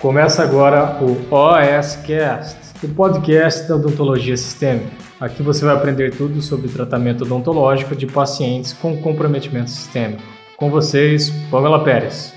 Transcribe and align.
Começa 0.00 0.42
agora 0.42 0.98
o 1.02 1.12
OSCast, 1.30 2.56
o 2.82 2.88
podcast 2.88 3.68
da 3.68 3.76
odontologia 3.76 4.34
sistêmica. 4.34 4.90
Aqui 5.20 5.42
você 5.42 5.62
vai 5.62 5.74
aprender 5.74 6.16
tudo 6.16 6.40
sobre 6.40 6.70
tratamento 6.70 7.24
odontológico 7.24 7.94
de 7.94 8.06
pacientes 8.06 8.72
com 8.72 8.96
comprometimento 9.02 9.68
sistêmico. 9.68 10.22
Com 10.56 10.70
vocês, 10.70 11.28
Pamela 11.50 11.84
Pérez. 11.84 12.32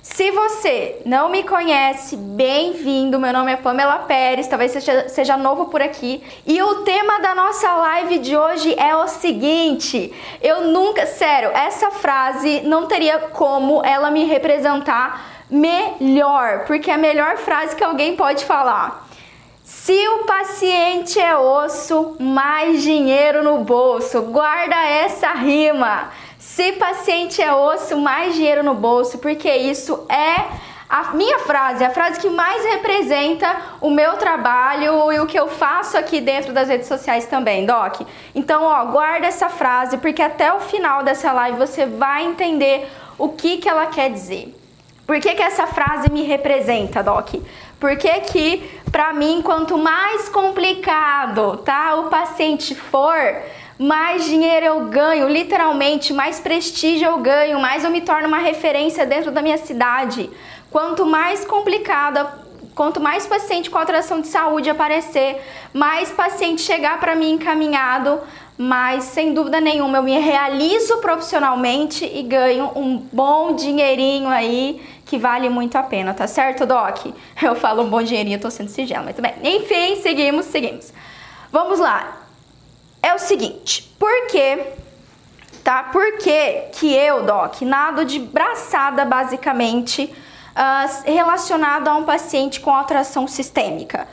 Se 0.00 0.30
você 0.30 1.02
não 1.04 1.28
me 1.28 1.42
conhece, 1.42 2.16
bem-vindo. 2.16 3.18
Meu 3.18 3.32
nome 3.32 3.50
é 3.50 3.56
Pamela 3.56 3.98
Pérez, 4.00 4.46
talvez 4.46 4.70
seja, 4.70 5.08
seja 5.08 5.36
novo 5.36 5.64
por 5.64 5.82
aqui. 5.82 6.22
E 6.46 6.62
o 6.62 6.82
tema 6.82 7.18
da 7.18 7.34
nossa 7.34 7.74
live 7.74 8.18
de 8.18 8.36
hoje 8.36 8.78
é 8.78 8.94
o 8.94 9.08
seguinte: 9.08 10.12
eu 10.40 10.68
nunca, 10.68 11.04
sério, 11.04 11.50
essa 11.50 11.90
frase 11.90 12.60
não 12.60 12.86
teria 12.86 13.18
como 13.18 13.84
ela 13.84 14.08
me 14.08 14.24
representar 14.24 15.33
melhor, 15.54 16.64
porque 16.66 16.90
é 16.90 16.94
a 16.94 16.98
melhor 16.98 17.36
frase 17.36 17.76
que 17.76 17.84
alguém 17.84 18.16
pode 18.16 18.44
falar. 18.44 19.08
Se 19.62 19.96
o 20.08 20.24
paciente 20.24 21.20
é 21.20 21.36
osso, 21.36 22.16
mais 22.18 22.82
dinheiro 22.82 23.42
no 23.42 23.58
bolso. 23.58 24.20
Guarda 24.22 24.74
essa 24.74 25.30
rima. 25.32 26.10
Se 26.38 26.72
paciente 26.72 27.40
é 27.40 27.54
osso, 27.54 27.96
mais 27.96 28.34
dinheiro 28.34 28.64
no 28.64 28.74
bolso, 28.74 29.18
porque 29.18 29.50
isso 29.50 30.04
é 30.10 30.44
a 30.88 31.12
minha 31.14 31.38
frase, 31.38 31.84
a 31.84 31.90
frase 31.90 32.20
que 32.20 32.28
mais 32.28 32.64
representa 32.64 33.56
o 33.80 33.90
meu 33.90 34.16
trabalho 34.16 35.12
e 35.12 35.20
o 35.20 35.26
que 35.26 35.38
eu 35.38 35.48
faço 35.48 35.96
aqui 35.96 36.20
dentro 36.20 36.52
das 36.52 36.68
redes 36.68 36.88
sociais 36.88 37.26
também, 37.26 37.64
Doc. 37.64 38.00
Então, 38.34 38.64
ó, 38.64 38.84
guarda 38.86 39.26
essa 39.26 39.48
frase, 39.48 39.98
porque 39.98 40.20
até 40.20 40.52
o 40.52 40.60
final 40.60 41.02
dessa 41.02 41.32
live 41.32 41.56
você 41.56 41.86
vai 41.86 42.24
entender 42.24 42.90
o 43.16 43.28
que, 43.30 43.58
que 43.58 43.68
ela 43.68 43.86
quer 43.86 44.10
dizer. 44.10 44.63
Por 45.06 45.20
que, 45.20 45.34
que 45.34 45.42
essa 45.42 45.66
frase 45.66 46.10
me 46.10 46.22
representa, 46.22 47.02
Doc? 47.02 47.34
Porque 47.78 48.08
que, 48.20 48.80
para 48.90 49.12
mim, 49.12 49.42
quanto 49.42 49.76
mais 49.76 50.28
complicado 50.28 51.58
tá, 51.58 51.96
o 51.96 52.04
paciente 52.04 52.74
for, 52.74 53.14
mais 53.78 54.24
dinheiro 54.24 54.64
eu 54.64 54.80
ganho, 54.86 55.28
literalmente, 55.28 56.12
mais 56.12 56.40
prestígio 56.40 57.06
eu 57.06 57.18
ganho, 57.18 57.60
mais 57.60 57.84
eu 57.84 57.90
me 57.90 58.00
torno 58.00 58.28
uma 58.28 58.38
referência 58.38 59.04
dentro 59.04 59.30
da 59.30 59.42
minha 59.42 59.58
cidade. 59.58 60.30
Quanto 60.70 61.04
mais 61.04 61.44
complicada, 61.44 62.44
quanto 62.74 63.00
mais 63.00 63.26
paciente 63.26 63.68
com 63.68 63.78
alteração 63.78 64.20
de 64.20 64.28
saúde 64.28 64.70
aparecer, 64.70 65.42
mais 65.72 66.10
paciente 66.10 66.62
chegar 66.62 66.98
para 66.98 67.14
mim 67.14 67.32
encaminhado, 67.32 68.20
mas 68.56 69.04
sem 69.04 69.34
dúvida 69.34 69.60
nenhuma 69.60 69.98
eu 69.98 70.02
me 70.02 70.18
realizo 70.18 70.98
profissionalmente 70.98 72.04
e 72.04 72.22
ganho 72.22 72.70
um 72.76 72.98
bom 73.12 73.54
dinheirinho 73.54 74.28
aí 74.28 74.80
que 75.04 75.18
vale 75.18 75.48
muito 75.48 75.76
a 75.76 75.82
pena, 75.82 76.14
tá 76.14 76.26
certo, 76.26 76.64
Doc? 76.64 77.06
Eu 77.42 77.54
falo 77.54 77.82
um 77.82 77.90
bom 77.90 78.02
dinheirinho, 78.02 78.40
tô 78.40 78.50
sendo 78.50 78.68
sigilo, 78.68 79.04
mas 79.04 79.14
bem. 79.16 79.34
Enfim, 79.42 80.00
seguimos, 80.00 80.46
seguimos. 80.46 80.92
Vamos 81.52 81.78
lá. 81.78 82.22
É 83.02 83.14
o 83.14 83.18
seguinte, 83.18 83.94
por 83.98 84.28
que, 84.28 84.64
tá? 85.62 85.84
Por 85.84 86.16
que 86.18 86.70
que 86.72 86.94
eu, 86.94 87.22
Doc, 87.22 87.60
nado 87.60 88.04
de 88.04 88.18
braçada 88.18 89.04
basicamente 89.04 90.04
uh, 90.04 91.12
relacionado 91.12 91.88
a 91.88 91.96
um 91.96 92.04
paciente 92.04 92.60
com 92.60 92.74
alteração 92.74 93.28
sistêmica? 93.28 94.08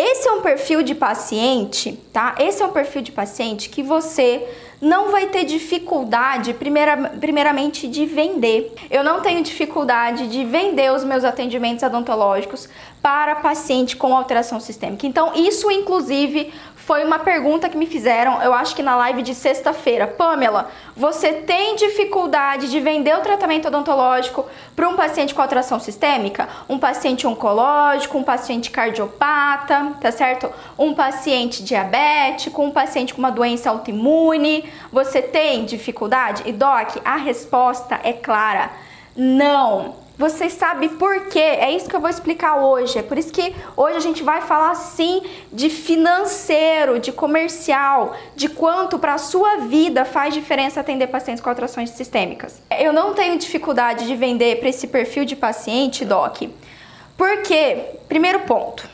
Esse 0.00 0.28
é 0.28 0.30
um 0.30 0.42
perfil 0.42 0.80
de 0.84 0.94
paciente, 0.94 1.98
tá? 2.12 2.36
Esse 2.38 2.62
é 2.62 2.66
um 2.66 2.70
perfil 2.70 3.02
de 3.02 3.10
paciente 3.10 3.68
que 3.68 3.82
você 3.82 4.46
não 4.80 5.10
vai 5.10 5.26
ter 5.26 5.42
dificuldade, 5.42 6.54
primeira, 6.54 6.96
primeiramente, 7.18 7.88
de 7.88 8.06
vender. 8.06 8.72
Eu 8.88 9.02
não 9.02 9.20
tenho 9.20 9.42
dificuldade 9.42 10.28
de 10.28 10.44
vender 10.44 10.92
os 10.92 11.02
meus 11.02 11.24
atendimentos 11.24 11.82
odontológicos 11.82 12.68
para 13.02 13.34
paciente 13.34 13.96
com 13.96 14.16
alteração 14.16 14.60
sistêmica. 14.60 15.04
Então, 15.04 15.32
isso, 15.34 15.68
inclusive, 15.68 16.52
foi 16.88 17.04
uma 17.04 17.18
pergunta 17.18 17.68
que 17.68 17.76
me 17.76 17.84
fizeram, 17.84 18.40
eu 18.42 18.54
acho 18.54 18.74
que 18.74 18.82
na 18.82 18.96
live 18.96 19.20
de 19.20 19.34
sexta-feira. 19.34 20.06
Pamela, 20.06 20.70
você 20.96 21.34
tem 21.34 21.76
dificuldade 21.76 22.70
de 22.70 22.80
vender 22.80 23.14
o 23.14 23.20
tratamento 23.20 23.68
odontológico 23.68 24.46
para 24.74 24.88
um 24.88 24.96
paciente 24.96 25.34
com 25.34 25.42
alteração 25.42 25.78
sistêmica? 25.78 26.48
Um 26.66 26.78
paciente 26.78 27.26
oncológico, 27.26 28.16
um 28.16 28.22
paciente 28.22 28.70
cardiopata, 28.70 29.96
tá 30.00 30.10
certo? 30.10 30.50
Um 30.78 30.94
paciente 30.94 31.62
diabético, 31.62 32.62
um 32.62 32.70
paciente 32.70 33.12
com 33.12 33.18
uma 33.18 33.30
doença 33.30 33.68
autoimune. 33.68 34.64
Você 34.90 35.20
tem 35.20 35.66
dificuldade? 35.66 36.44
E 36.46 36.52
Doc, 36.52 36.96
a 37.04 37.16
resposta 37.16 38.00
é 38.02 38.14
clara: 38.14 38.70
não. 39.14 40.07
Você 40.18 40.50
sabe 40.50 40.88
por 40.88 41.26
quê? 41.26 41.38
É 41.38 41.70
isso 41.70 41.88
que 41.88 41.94
eu 41.94 42.00
vou 42.00 42.10
explicar 42.10 42.56
hoje. 42.56 42.98
É 42.98 43.02
por 43.02 43.16
isso 43.16 43.32
que 43.32 43.54
hoje 43.76 43.98
a 43.98 44.00
gente 44.00 44.24
vai 44.24 44.42
falar 44.42 44.74
sim 44.74 45.22
de 45.52 45.70
financeiro, 45.70 46.98
de 46.98 47.12
comercial, 47.12 48.16
de 48.34 48.48
quanto 48.48 48.98
para 48.98 49.14
a 49.14 49.18
sua 49.18 49.58
vida 49.58 50.04
faz 50.04 50.34
diferença 50.34 50.80
atender 50.80 51.06
pacientes 51.06 51.40
com 51.40 51.48
alterações 51.48 51.90
sistêmicas. 51.90 52.60
Eu 52.80 52.92
não 52.92 53.14
tenho 53.14 53.38
dificuldade 53.38 54.08
de 54.08 54.16
vender 54.16 54.58
para 54.58 54.68
esse 54.68 54.88
perfil 54.88 55.24
de 55.24 55.36
paciente, 55.36 56.04
doc. 56.04 56.42
Porque, 57.16 57.84
primeiro 58.08 58.40
ponto, 58.40 58.88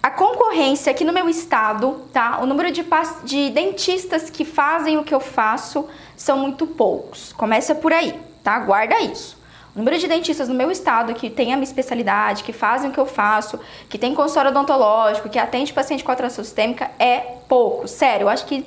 a 0.00 0.08
concorrência 0.08 0.92
aqui 0.92 1.04
no 1.04 1.12
meu 1.12 1.28
estado, 1.28 2.04
tá? 2.12 2.38
O 2.40 2.46
número 2.46 2.70
de, 2.70 2.86
de 3.24 3.50
dentistas 3.50 4.30
que 4.30 4.44
fazem 4.44 4.98
o 4.98 5.02
que 5.02 5.12
eu 5.12 5.20
faço 5.20 5.88
são 6.16 6.38
muito 6.38 6.64
poucos. 6.64 7.32
Começa 7.32 7.74
por 7.74 7.92
aí, 7.92 8.14
tá? 8.44 8.56
Guarda 8.60 9.00
isso. 9.00 9.37
O 9.78 9.80
número 9.80 9.96
de 9.96 10.08
dentistas 10.08 10.48
no 10.48 10.56
meu 10.56 10.72
estado 10.72 11.14
que 11.14 11.30
tem 11.30 11.52
a 11.52 11.56
minha 11.56 11.62
especialidade, 11.62 12.42
que 12.42 12.52
fazem 12.52 12.90
o 12.90 12.92
que 12.92 12.98
eu 12.98 13.06
faço, 13.06 13.60
que 13.88 13.96
tem 13.96 14.12
consultório 14.12 14.50
odontológico, 14.50 15.28
que 15.28 15.38
atende 15.38 15.72
paciente 15.72 16.02
com 16.02 16.10
atração 16.10 16.42
sistêmica 16.42 16.90
é 16.98 17.18
pouco. 17.48 17.86
Sério, 17.86 18.24
eu 18.24 18.28
acho 18.28 18.44
que, 18.44 18.66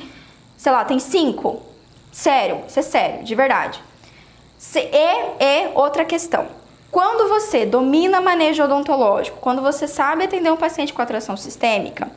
sei 0.56 0.72
lá, 0.72 0.86
tem 0.86 1.00
cinco. 1.00 1.62
Sério, 2.14 2.62
isso 2.66 2.80
é 2.80 2.82
sério, 2.82 3.24
de 3.26 3.36
verdade. 3.36 3.84
E, 4.74 4.80
e 4.80 5.72
outra 5.76 6.06
questão. 6.06 6.48
Quando 6.90 7.28
você 7.28 7.66
domina 7.66 8.22
manejo 8.22 8.64
odontológico, 8.64 9.38
quando 9.42 9.62
você 9.62 9.90
sabe 9.90 10.24
atender 10.24 10.50
um 10.50 10.56
paciente 10.56 10.94
com 10.94 11.02
atração 11.02 11.36
sistêmica, 11.36 12.10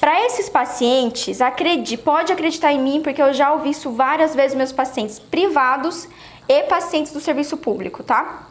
para 0.00 0.24
esses 0.24 0.48
pacientes, 0.48 1.42
acredite, 1.42 1.98
pode 1.98 2.32
acreditar 2.32 2.72
em 2.72 2.80
mim, 2.80 3.02
porque 3.02 3.20
eu 3.20 3.34
já 3.34 3.52
ouvi 3.52 3.70
isso 3.70 3.90
várias 3.90 4.34
vezes 4.34 4.56
meus 4.56 4.72
pacientes 4.72 5.18
privados 5.18 6.08
e 6.48 6.62
pacientes 6.64 7.12
do 7.12 7.20
serviço 7.20 7.56
público, 7.56 8.02
tá? 8.02 8.42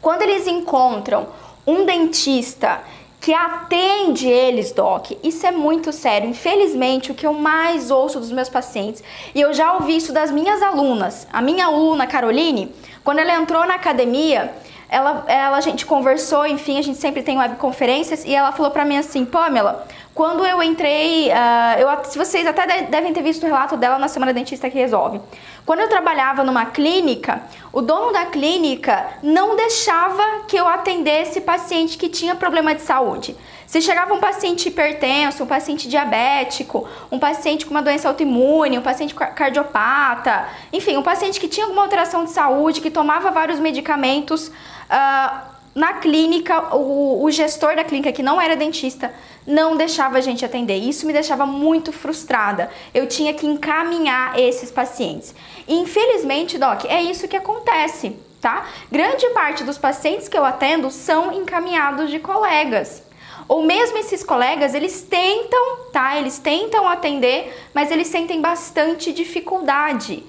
Quando 0.00 0.22
eles 0.22 0.46
encontram 0.46 1.26
um 1.66 1.84
dentista 1.84 2.80
que 3.20 3.34
atende 3.34 4.28
eles, 4.28 4.70
doc, 4.70 5.10
isso 5.22 5.46
é 5.46 5.50
muito 5.50 5.92
sério. 5.92 6.28
Infelizmente, 6.28 7.10
o 7.10 7.14
que 7.14 7.26
eu 7.26 7.32
mais 7.32 7.90
ouço 7.90 8.20
dos 8.20 8.30
meus 8.30 8.48
pacientes, 8.48 9.02
e 9.34 9.40
eu 9.40 9.52
já 9.52 9.74
ouvi 9.74 9.96
isso 9.96 10.12
das 10.12 10.30
minhas 10.30 10.62
alunas, 10.62 11.26
a 11.32 11.42
minha 11.42 11.66
aluna 11.66 12.06
Caroline, 12.06 12.72
quando 13.02 13.18
ela 13.18 13.34
entrou 13.34 13.66
na 13.66 13.74
academia, 13.74 14.54
ela, 14.88 15.24
ela 15.26 15.56
a 15.56 15.60
gente 15.60 15.84
conversou, 15.84 16.46
enfim, 16.46 16.78
a 16.78 16.82
gente 16.82 16.98
sempre 16.98 17.22
tem 17.22 17.38
webconferências, 17.38 18.24
e 18.24 18.34
ela 18.34 18.52
falou 18.52 18.70
para 18.70 18.84
mim 18.84 18.96
assim, 18.96 19.24
Pamela, 19.24 19.86
quando 20.16 20.46
eu 20.46 20.62
entrei, 20.62 21.28
uh, 21.28 21.78
eu, 21.78 22.04
se 22.04 22.16
vocês 22.16 22.46
até 22.46 22.84
devem 22.84 23.12
ter 23.12 23.22
visto 23.22 23.42
o 23.42 23.46
relato 23.46 23.76
dela 23.76 23.98
na 23.98 24.08
Semana 24.08 24.32
Dentista 24.32 24.70
que 24.70 24.78
Resolve. 24.78 25.20
Quando 25.66 25.80
eu 25.80 25.90
trabalhava 25.90 26.42
numa 26.42 26.64
clínica, 26.64 27.42
o 27.70 27.82
dono 27.82 28.14
da 28.14 28.24
clínica 28.24 29.06
não 29.22 29.54
deixava 29.54 30.22
que 30.48 30.56
eu 30.56 30.66
atendesse 30.66 31.42
paciente 31.42 31.98
que 31.98 32.08
tinha 32.08 32.34
problema 32.34 32.74
de 32.74 32.80
saúde. 32.80 33.36
Se 33.66 33.82
chegava 33.82 34.14
um 34.14 34.18
paciente 34.18 34.70
hipertenso, 34.70 35.44
um 35.44 35.46
paciente 35.46 35.86
diabético, 35.86 36.88
um 37.12 37.18
paciente 37.18 37.66
com 37.66 37.72
uma 37.72 37.82
doença 37.82 38.08
autoimune, 38.08 38.78
um 38.78 38.82
paciente 38.82 39.14
cardiopata, 39.14 40.48
enfim, 40.72 40.96
um 40.96 41.02
paciente 41.02 41.38
que 41.38 41.46
tinha 41.46 41.66
alguma 41.66 41.82
alteração 41.82 42.24
de 42.24 42.30
saúde, 42.30 42.80
que 42.80 42.90
tomava 42.90 43.30
vários 43.30 43.60
medicamentos, 43.60 44.48
uh, 44.48 45.55
na 45.76 45.92
clínica, 45.92 46.74
o, 46.74 47.22
o, 47.22 47.30
gestor 47.30 47.76
da 47.76 47.84
clínica, 47.84 48.10
que 48.10 48.22
não 48.22 48.40
era 48.40 48.56
dentista, 48.56 49.12
não 49.46 49.76
deixava 49.76 50.16
a 50.16 50.22
gente 50.22 50.42
atender. 50.42 50.78
Isso 50.78 51.06
me 51.06 51.12
deixava 51.12 51.44
muito 51.44 51.92
frustrada. 51.92 52.70
Eu 52.94 53.06
tinha 53.06 53.34
que 53.34 53.46
encaminhar 53.46 54.38
esses 54.38 54.70
pacientes. 54.70 55.34
Infelizmente, 55.68 56.56
Doc, 56.56 56.86
é 56.86 57.02
isso 57.02 57.28
que 57.28 57.36
acontece, 57.36 58.16
tá? 58.40 58.66
Grande 58.90 59.28
parte 59.34 59.64
dos 59.64 59.76
pacientes 59.76 60.28
que 60.28 60.38
eu 60.38 60.46
atendo 60.46 60.90
são 60.90 61.30
encaminhados 61.30 62.10
de 62.10 62.20
colegas. 62.20 63.02
Ou 63.46 63.62
mesmo 63.62 63.98
esses 63.98 64.24
colegas, 64.24 64.72
eles 64.72 65.02
tentam, 65.02 65.90
tá? 65.92 66.18
Eles 66.18 66.38
tentam 66.38 66.88
atender, 66.88 67.68
mas 67.74 67.90
eles 67.90 68.06
sentem 68.06 68.40
bastante 68.40 69.12
dificuldade. 69.12 70.24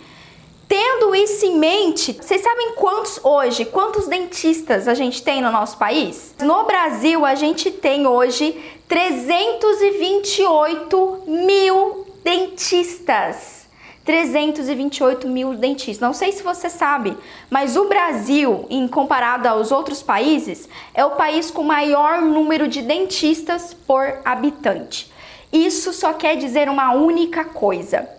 Tendo 0.68 1.16
isso 1.16 1.46
em 1.46 1.58
mente, 1.58 2.12
vocês 2.12 2.42
sabem 2.42 2.74
quantos 2.76 3.22
hoje, 3.24 3.64
quantos 3.64 4.06
dentistas 4.08 4.90
a 4.90 4.94
gente 4.94 5.24
tem 5.24 5.42
no 5.42 5.50
nosso 5.50 5.78
país? 5.78 6.36
No 6.42 6.66
Brasil, 6.66 7.26
a 7.26 7.36
gente 7.36 7.72
tem 7.72 8.06
hoje 8.06 8.62
328 8.86 11.24
mil 11.26 12.06
dentistas. 12.22 13.66
328 14.04 15.26
mil 15.28 15.54
dentistas. 15.54 16.02
Não 16.02 16.12
sei 16.14 16.34
se 16.34 16.44
você 16.44 16.70
sabe, 16.70 17.18
mas 17.50 17.78
o 17.78 17.86
Brasil, 17.86 18.66
em 18.70 18.90
comparado 18.90 19.48
aos 19.48 19.72
outros 19.72 20.04
países, 20.04 20.68
é 20.94 21.06
o 21.06 21.12
país 21.12 21.50
com 21.50 21.64
maior 21.64 22.22
número 22.22 22.68
de 22.68 22.82
dentistas 22.82 23.74
por 23.74 24.20
habitante. 24.26 25.10
Isso 25.52 25.92
só 25.94 26.12
quer 26.12 26.36
dizer 26.36 26.68
uma 26.68 26.94
única 26.94 27.46
coisa. 27.46 28.17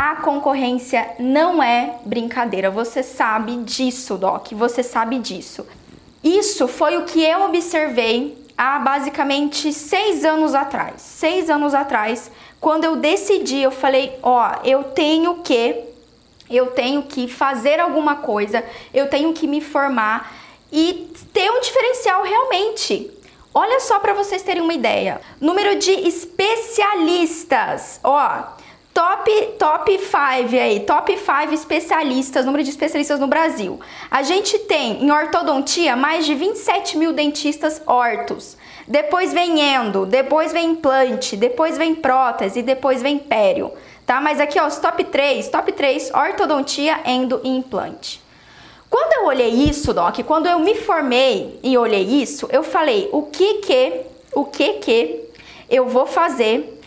A 0.00 0.14
concorrência 0.14 1.16
não 1.18 1.60
é 1.60 1.96
brincadeira. 2.04 2.70
Você 2.70 3.02
sabe 3.02 3.56
disso, 3.64 4.16
Doc. 4.16 4.52
Você 4.52 4.80
sabe 4.80 5.18
disso. 5.18 5.66
Isso 6.22 6.68
foi 6.68 6.96
o 6.96 7.04
que 7.04 7.20
eu 7.20 7.42
observei 7.42 8.46
há 8.56 8.78
basicamente 8.78 9.72
seis 9.72 10.24
anos 10.24 10.54
atrás. 10.54 11.02
Seis 11.02 11.50
anos 11.50 11.74
atrás, 11.74 12.30
quando 12.60 12.84
eu 12.84 12.94
decidi, 12.94 13.60
eu 13.60 13.72
falei, 13.72 14.16
ó, 14.22 14.60
eu 14.62 14.84
tenho 14.84 15.42
que, 15.42 15.82
eu 16.48 16.68
tenho 16.68 17.02
que 17.02 17.26
fazer 17.26 17.80
alguma 17.80 18.14
coisa, 18.14 18.64
eu 18.94 19.10
tenho 19.10 19.32
que 19.32 19.48
me 19.48 19.60
formar 19.60 20.32
e 20.70 21.12
ter 21.32 21.50
um 21.50 21.60
diferencial 21.60 22.22
realmente. 22.22 23.10
Olha 23.52 23.80
só 23.80 23.98
para 23.98 24.14
vocês 24.14 24.44
terem 24.44 24.62
uma 24.62 24.74
ideia. 24.74 25.20
Número 25.40 25.76
de 25.76 25.90
especialistas, 25.90 27.98
ó, 28.04 28.56
top 28.98 29.30
top 29.60 29.96
5 29.96 30.56
aí, 30.60 30.80
top 30.80 31.16
5 31.16 31.54
especialistas, 31.54 32.44
número 32.44 32.64
de 32.64 32.70
especialistas 32.70 33.20
no 33.20 33.28
Brasil. 33.28 33.78
A 34.10 34.24
gente 34.24 34.58
tem 34.58 35.04
em 35.04 35.08
ortodontia 35.12 35.94
mais 35.94 36.26
de 36.26 36.34
27 36.34 36.98
mil 36.98 37.12
dentistas 37.12 37.80
ortos. 37.86 38.56
Depois 38.88 39.32
vem 39.32 39.60
endo, 39.60 40.04
depois 40.04 40.52
vem 40.52 40.70
implante, 40.70 41.36
depois 41.36 41.78
vem 41.78 41.94
prótese, 41.94 42.60
depois 42.60 43.00
vem 43.00 43.20
pério, 43.20 43.70
tá? 44.04 44.20
Mas 44.20 44.40
aqui 44.40 44.58
ó, 44.58 44.66
os 44.66 44.78
top 44.78 45.04
3, 45.04 45.48
top 45.48 45.70
3, 45.70 46.10
ortodontia, 46.12 46.98
endo 47.06 47.40
e 47.44 47.50
implante. 47.50 48.20
Quando 48.90 49.12
eu 49.12 49.26
olhei 49.26 49.50
isso, 49.50 49.94
Doc, 49.94 50.18
quando 50.26 50.46
eu 50.46 50.58
me 50.58 50.74
formei 50.74 51.60
e 51.62 51.78
olhei 51.78 52.02
isso, 52.02 52.48
eu 52.50 52.64
falei, 52.64 53.08
o 53.12 53.22
que 53.22 53.58
que, 53.58 54.00
o 54.32 54.44
que 54.44 54.72
que 54.74 55.24
eu 55.70 55.86
vou 55.86 56.04
fazer 56.06 56.77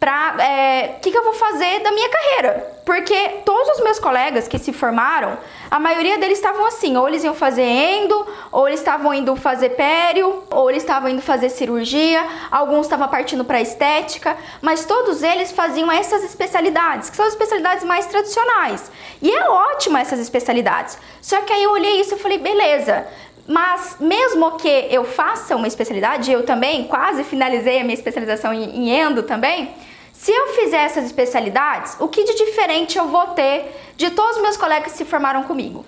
para 0.00 0.34
o 0.34 0.40
é, 0.40 0.96
que, 1.02 1.10
que 1.10 1.18
eu 1.18 1.22
vou 1.22 1.34
fazer 1.34 1.80
da 1.80 1.92
minha 1.92 2.08
carreira. 2.08 2.80
Porque 2.86 3.42
todos 3.44 3.76
os 3.76 3.84
meus 3.84 3.98
colegas 4.00 4.48
que 4.48 4.58
se 4.58 4.72
formaram, 4.72 5.36
a 5.70 5.78
maioria 5.78 6.18
deles 6.18 6.38
estavam 6.38 6.64
assim, 6.64 6.96
ou 6.96 7.06
eles 7.06 7.22
iam 7.22 7.34
fazer 7.34 7.62
endo, 7.62 8.26
ou 8.50 8.66
eles 8.66 8.80
estavam 8.80 9.12
indo 9.12 9.36
fazer 9.36 9.70
pério, 9.70 10.42
ou 10.50 10.70
eles 10.70 10.82
estavam 10.82 11.10
indo 11.10 11.20
fazer 11.20 11.50
cirurgia, 11.50 12.26
alguns 12.50 12.86
estavam 12.86 13.06
partindo 13.08 13.44
para 13.44 13.60
estética, 13.60 14.36
mas 14.62 14.86
todos 14.86 15.22
eles 15.22 15.52
faziam 15.52 15.92
essas 15.92 16.24
especialidades, 16.24 17.10
que 17.10 17.16
são 17.16 17.26
as 17.26 17.34
especialidades 17.34 17.84
mais 17.84 18.06
tradicionais. 18.06 18.90
E 19.20 19.30
é 19.30 19.48
ótima 19.50 20.00
essas 20.00 20.18
especialidades. 20.18 20.96
Só 21.20 21.42
que 21.42 21.52
aí 21.52 21.62
eu 21.62 21.72
olhei 21.72 22.00
isso 22.00 22.14
e 22.14 22.18
falei, 22.18 22.38
beleza, 22.38 23.06
mas 23.46 23.96
mesmo 24.00 24.52
que 24.52 24.86
eu 24.90 25.04
faça 25.04 25.54
uma 25.54 25.68
especialidade, 25.68 26.32
eu 26.32 26.44
também 26.44 26.84
quase 26.84 27.22
finalizei 27.22 27.80
a 27.80 27.82
minha 27.82 27.94
especialização 27.94 28.54
em 28.54 28.90
endo 28.90 29.22
também, 29.24 29.74
se 30.20 30.30
eu 30.30 30.48
fizer 30.48 30.84
essas 30.84 31.06
especialidades, 31.06 31.96
o 31.98 32.06
que 32.06 32.22
de 32.22 32.34
diferente 32.34 32.98
eu 32.98 33.08
vou 33.08 33.28
ter 33.28 33.74
de 33.96 34.10
todos 34.10 34.36
os 34.36 34.42
meus 34.42 34.54
colegas 34.54 34.92
que 34.92 34.98
se 34.98 35.06
formaram 35.06 35.44
comigo? 35.44 35.82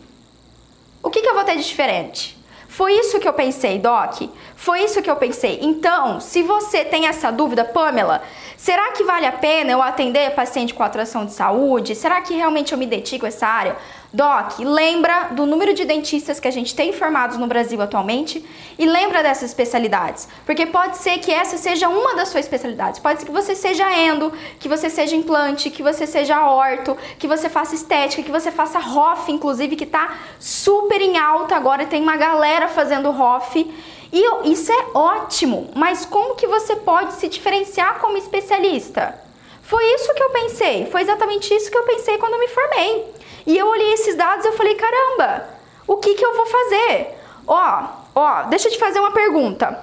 O 1.03 1.11
que, 1.11 1.21
que 1.21 1.29
eu 1.29 1.35
vou 1.35 1.45
ter 1.45 1.55
de 1.59 1.63
diferente? 1.63 2.43
Foi 2.67 2.95
isso 2.95 3.21
que 3.21 3.29
eu 3.29 3.35
pensei, 3.35 3.79
Doc. 3.79 4.23
Foi 4.57 4.85
isso 4.85 5.03
que 5.03 5.11
eu 5.11 5.17
pensei. 5.17 5.59
Então, 5.61 6.19
se 6.19 6.43
você 6.43 6.83
tem 6.83 7.07
essa 7.07 7.31
dúvida, 7.31 7.63
Pamela, 7.63 8.23
será 8.57 8.93
que 8.93 9.05
vale 9.05 9.27
a 9.27 9.33
pena 9.33 9.71
eu 9.71 9.83
atender 9.83 10.35
paciente 10.35 10.73
com 10.73 10.83
atração 10.83 11.27
de 11.27 11.35
saúde? 11.35 11.95
Será 11.95 12.23
que 12.23 12.33
realmente 12.33 12.73
eu 12.73 12.79
me 12.79 12.87
dedico 12.87 13.27
a 13.27 13.29
essa 13.29 13.47
área? 13.47 13.77
Doc, 14.15 14.59
lembra 14.59 15.29
do 15.31 15.47
número 15.47 15.73
de 15.73 15.87
dentistas 15.87 16.39
que 16.39 16.47
a 16.47 16.51
gente 16.51 16.75
tem 16.75 16.93
formados 16.93 17.39
no 17.39 17.47
Brasil 17.47 17.81
atualmente 17.81 18.45
e 18.79 18.85
lembra 18.85 19.23
dessas 19.23 19.45
especialidades, 19.45 20.29
porque 20.45 20.67
pode 20.67 20.99
ser 20.99 21.19
que 21.19 21.33
essa 21.33 21.57
seja 21.57 21.89
uma 21.89 22.15
das 22.15 22.29
suas 22.29 22.45
especialidades. 22.45 23.01
Pode 23.01 23.21
ser 23.21 23.27
que 23.27 23.33
você 23.33 23.55
seja 23.55 23.91
endo, 23.91 24.31
que 24.61 24.69
você 24.69 24.91
seja 24.91 25.17
implante, 25.17 25.71
que 25.71 25.83
você 25.83 26.07
seja 26.07 26.47
orto, 26.47 26.95
que 27.19 27.27
você 27.27 27.49
faça 27.49 27.75
estética, 27.75 28.23
que 28.23 28.31
você 28.31 28.51
faça 28.51 28.79
ROF, 28.79 29.33
inclusive, 29.33 29.77
que 29.77 29.85
está 29.85 30.19
super 30.39 31.01
em 31.01 31.17
alta 31.17 31.57
agora, 31.57 31.87
tem 31.87 32.03
uma 32.03 32.17
galera 32.19 32.69
fazendo 32.69 33.11
ROF. 33.11 33.67
E 34.13 34.53
isso 34.53 34.71
é 34.71 34.87
ótimo, 34.93 35.71
mas 35.75 36.05
como 36.05 36.35
que 36.35 36.47
você 36.47 36.77
pode 36.77 37.15
se 37.15 37.29
diferenciar 37.29 37.99
como 37.99 38.19
especialista? 38.19 39.19
Foi 39.63 39.83
isso 39.95 40.13
que 40.13 40.23
eu 40.23 40.29
pensei, 40.29 40.87
foi 40.93 41.01
exatamente 41.01 41.55
isso 41.55 41.71
que 41.71 41.79
eu 41.79 41.85
pensei 41.85 42.19
quando 42.19 42.35
eu 42.35 42.41
me 42.41 42.49
formei. 42.49 43.22
E 43.47 43.57
eu 43.57 43.67
olhei 43.67 43.95
esses 43.95 44.15
dados 44.17 44.45
e 44.45 44.49
eu 44.49 44.53
falei, 44.53 44.75
caramba, 44.75 45.49
o 45.87 45.97
que, 45.97 46.15
que 46.15 46.25
eu 46.25 46.37
vou 46.37 46.47
fazer? 46.47 47.19
Ó, 47.47 47.85
ó, 48.15 48.43
deixa 48.45 48.69
eu 48.69 48.73
te 48.73 48.79
fazer 48.79 49.01
uma 49.01 49.11
pergunta. 49.11 49.79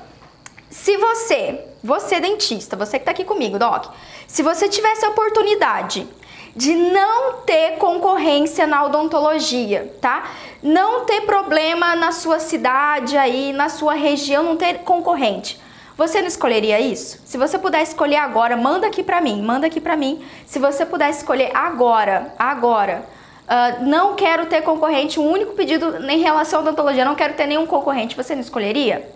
Se 0.69 0.97
você, 0.97 1.65
você 1.83 2.19
dentista, 2.19 2.75
você 2.75 2.97
que 2.97 3.03
está 3.03 3.11
aqui 3.11 3.23
comigo, 3.23 3.57
Doc, 3.57 3.85
se 4.27 4.43
você 4.43 4.69
tivesse 4.69 5.03
a 5.03 5.09
oportunidade 5.09 6.07
de 6.55 6.75
não 6.75 7.41
ter 7.41 7.77
concorrência 7.77 8.67
na 8.67 8.83
odontologia, 8.83 9.95
tá? 10.01 10.29
Não 10.61 11.05
ter 11.05 11.21
problema 11.21 11.95
na 11.95 12.11
sua 12.11 12.39
cidade 12.39 13.17
aí, 13.17 13.53
na 13.53 13.69
sua 13.69 13.93
região, 13.93 14.43
não 14.43 14.57
ter 14.57 14.79
concorrente. 14.79 15.59
Você 15.97 16.21
não 16.21 16.27
escolheria 16.27 16.79
isso? 16.79 17.19
Se 17.25 17.37
você 17.37 17.57
puder 17.57 17.81
escolher 17.81 18.17
agora, 18.17 18.55
manda 18.55 18.87
aqui 18.87 19.03
pra 19.03 19.19
mim, 19.19 19.41
manda 19.41 19.67
aqui 19.67 19.81
pra 19.81 19.97
mim. 19.97 20.23
Se 20.45 20.57
você 20.57 20.85
puder 20.85 21.09
escolher 21.09 21.51
agora, 21.53 22.33
agora, 22.37 23.05
Uh, 23.49 23.83
não 23.83 24.13
quero 24.13 24.45
ter 24.45 24.61
concorrente, 24.61 25.19
um 25.19 25.27
único 25.27 25.53
pedido 25.53 26.07
em 26.07 26.19
relação 26.19 26.59
à 26.59 26.61
odontologia, 26.61 27.03
não 27.03 27.15
quero 27.15 27.33
ter 27.33 27.47
nenhum 27.47 27.65
concorrente, 27.65 28.15
você 28.15 28.35
não 28.35 28.41
escolheria? 28.41 29.09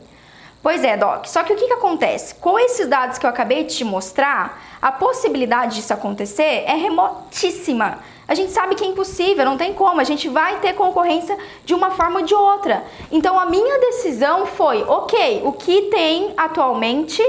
Pois 0.63 0.83
é, 0.83 0.97
Doc. 0.97 1.27
Só 1.27 1.43
que 1.43 1.53
o 1.53 1.55
que, 1.55 1.67
que 1.67 1.73
acontece? 1.73 2.33
Com 2.35 2.57
esses 2.57 2.87
dados 2.87 3.19
que 3.19 3.25
eu 3.27 3.29
acabei 3.29 3.63
de 3.65 3.75
te 3.75 3.83
mostrar, 3.83 4.59
a 4.81 4.91
possibilidade 4.91 5.75
disso 5.75 5.93
acontecer 5.93 6.63
é 6.65 6.73
remotíssima. 6.73 7.99
A 8.27 8.33
gente 8.33 8.51
sabe 8.51 8.73
que 8.73 8.83
é 8.83 8.87
impossível, 8.87 9.45
não 9.45 9.57
tem 9.57 9.73
como, 9.73 9.99
a 9.99 10.03
gente 10.03 10.29
vai 10.29 10.59
ter 10.61 10.73
concorrência 10.73 11.37
de 11.63 11.75
uma 11.75 11.91
forma 11.91 12.21
ou 12.21 12.25
de 12.25 12.33
outra. 12.33 12.83
Então 13.11 13.37
a 13.37 13.45
minha 13.45 13.79
decisão 13.79 14.45
foi, 14.45 14.81
ok, 14.83 15.41
o 15.43 15.51
que 15.51 15.83
tem 15.83 16.33
atualmente, 16.37 17.21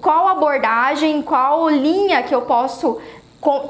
qual 0.00 0.28
abordagem, 0.28 1.22
qual 1.22 1.68
linha 1.70 2.22
que 2.22 2.34
eu 2.34 2.42
posso 2.42 3.00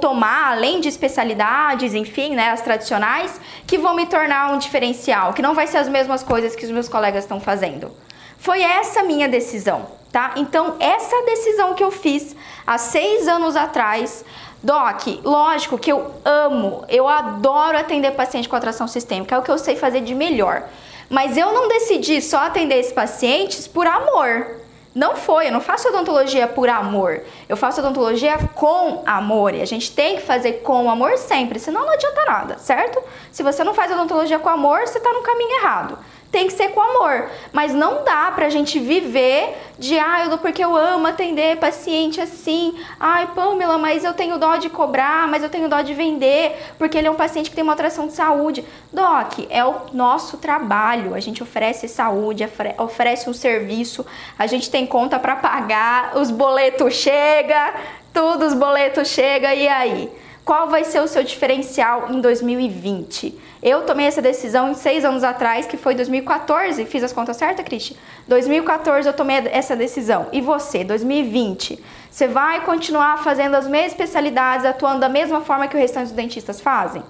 tomar, 0.00 0.52
além 0.52 0.80
de 0.80 0.88
especialidades, 0.88 1.94
enfim, 1.94 2.34
né, 2.34 2.50
as 2.50 2.62
tradicionais, 2.62 3.40
que 3.66 3.78
vão 3.78 3.94
me 3.94 4.06
tornar 4.06 4.52
um 4.52 4.58
diferencial, 4.58 5.32
que 5.32 5.42
não 5.42 5.54
vai 5.54 5.66
ser 5.66 5.78
as 5.78 5.88
mesmas 5.88 6.22
coisas 6.22 6.56
que 6.56 6.64
os 6.64 6.70
meus 6.70 6.88
colegas 6.88 7.24
estão 7.24 7.40
fazendo. 7.40 7.92
Foi 8.38 8.62
essa 8.62 9.02
minha 9.02 9.28
decisão, 9.28 9.86
tá? 10.12 10.32
Então, 10.36 10.76
essa 10.78 11.22
decisão 11.24 11.74
que 11.74 11.84
eu 11.84 11.90
fiz 11.90 12.34
há 12.66 12.78
seis 12.78 13.28
anos 13.28 13.56
atrás, 13.56 14.24
Doc, 14.62 15.06
lógico 15.22 15.78
que 15.78 15.92
eu 15.92 16.12
amo, 16.24 16.84
eu 16.88 17.08
adoro 17.08 17.78
atender 17.78 18.12
paciente 18.12 18.48
com 18.48 18.56
atração 18.56 18.88
sistêmica, 18.88 19.34
é 19.34 19.38
o 19.38 19.42
que 19.42 19.50
eu 19.50 19.58
sei 19.58 19.76
fazer 19.76 20.00
de 20.00 20.14
melhor. 20.14 20.64
Mas 21.08 21.36
eu 21.36 21.52
não 21.52 21.68
decidi 21.68 22.20
só 22.20 22.38
atender 22.38 22.78
esses 22.78 22.92
pacientes 22.92 23.68
por 23.68 23.86
amor. 23.86 24.65
Não 24.96 25.14
foi, 25.14 25.48
eu 25.48 25.52
não 25.52 25.60
faço 25.60 25.88
odontologia 25.90 26.48
por 26.48 26.70
amor. 26.70 27.20
Eu 27.46 27.54
faço 27.54 27.80
odontologia 27.80 28.38
com 28.54 29.02
amor. 29.04 29.54
E 29.54 29.60
a 29.60 29.66
gente 29.66 29.92
tem 29.92 30.16
que 30.16 30.22
fazer 30.22 30.62
com 30.62 30.90
amor 30.90 31.18
sempre, 31.18 31.58
senão 31.58 31.84
não 31.84 31.92
adianta 31.92 32.24
nada, 32.24 32.56
certo? 32.56 33.02
Se 33.30 33.42
você 33.42 33.62
não 33.62 33.74
faz 33.74 33.92
odontologia 33.92 34.38
com 34.38 34.48
amor, 34.48 34.80
você 34.86 34.96
está 34.96 35.12
no 35.12 35.20
caminho 35.20 35.60
errado 35.60 35.98
tem 36.36 36.48
que 36.48 36.52
ser 36.52 36.68
com 36.68 36.82
amor. 36.82 37.30
Mas 37.50 37.72
não 37.72 38.04
dá 38.04 38.30
pra 38.30 38.50
gente 38.50 38.78
viver 38.78 39.56
de, 39.78 39.98
ah, 39.98 40.26
eu, 40.26 40.36
porque 40.36 40.62
eu 40.62 40.76
amo 40.76 41.06
atender 41.06 41.56
paciente 41.56 42.20
assim. 42.20 42.74
Ai, 43.00 43.28
Pamela, 43.34 43.78
mas 43.78 44.04
eu 44.04 44.12
tenho 44.12 44.36
dó 44.36 44.56
de 44.56 44.68
cobrar, 44.68 45.26
mas 45.28 45.42
eu 45.42 45.48
tenho 45.48 45.66
dó 45.66 45.80
de 45.80 45.94
vender, 45.94 46.54
porque 46.76 46.98
ele 46.98 47.08
é 47.08 47.10
um 47.10 47.14
paciente 47.14 47.48
que 47.48 47.56
tem 47.56 47.64
uma 47.64 47.72
atração 47.72 48.06
de 48.06 48.12
saúde. 48.12 48.62
Doc, 48.92 49.46
é 49.48 49.64
o 49.64 49.76
nosso 49.94 50.36
trabalho. 50.36 51.14
A 51.14 51.20
gente 51.20 51.42
oferece 51.42 51.88
saúde, 51.88 52.46
oferece 52.76 53.30
um 53.30 53.34
serviço, 53.34 54.04
a 54.38 54.46
gente 54.46 54.70
tem 54.70 54.84
conta 54.84 55.18
para 55.18 55.36
pagar, 55.36 56.18
os 56.18 56.30
boletos 56.30 56.92
chega, 56.92 57.72
tudo 58.12 58.44
os 58.44 58.52
boletos 58.52 59.08
chega 59.08 59.54
e 59.54 59.66
aí? 59.66 60.12
Qual 60.44 60.68
vai 60.68 60.84
ser 60.84 61.00
o 61.00 61.08
seu 61.08 61.24
diferencial 61.24 62.08
em 62.12 62.20
2020? 62.20 63.45
Eu 63.66 63.82
tomei 63.82 64.06
essa 64.06 64.22
decisão 64.22 64.70
em 64.70 64.74
seis 64.74 65.04
anos 65.04 65.24
atrás, 65.24 65.66
que 65.66 65.76
foi 65.76 65.92
2014. 65.96 66.86
Fiz 66.86 67.02
as 67.02 67.12
contas 67.12 67.36
certas, 67.36 67.64
Cristi? 67.64 67.96
2014 68.28 69.08
eu 69.08 69.12
tomei 69.12 69.38
essa 69.50 69.74
decisão. 69.74 70.28
E 70.30 70.40
você, 70.40 70.84
2020? 70.84 71.82
Você 72.08 72.28
vai 72.28 72.60
continuar 72.60 73.24
fazendo 73.24 73.56
as 73.56 73.66
mesmas 73.66 73.90
especialidades, 73.90 74.64
atuando 74.64 75.00
da 75.00 75.08
mesma 75.08 75.40
forma 75.40 75.66
que 75.66 75.76
o 75.76 75.80
restante 75.80 76.04
dos 76.04 76.12
dentistas 76.12 76.60
fazem? 76.60 77.02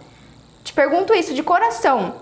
Te 0.65 0.73
pergunto 0.73 1.13
isso 1.13 1.35
de 1.35 1.43
coração. 1.43 2.15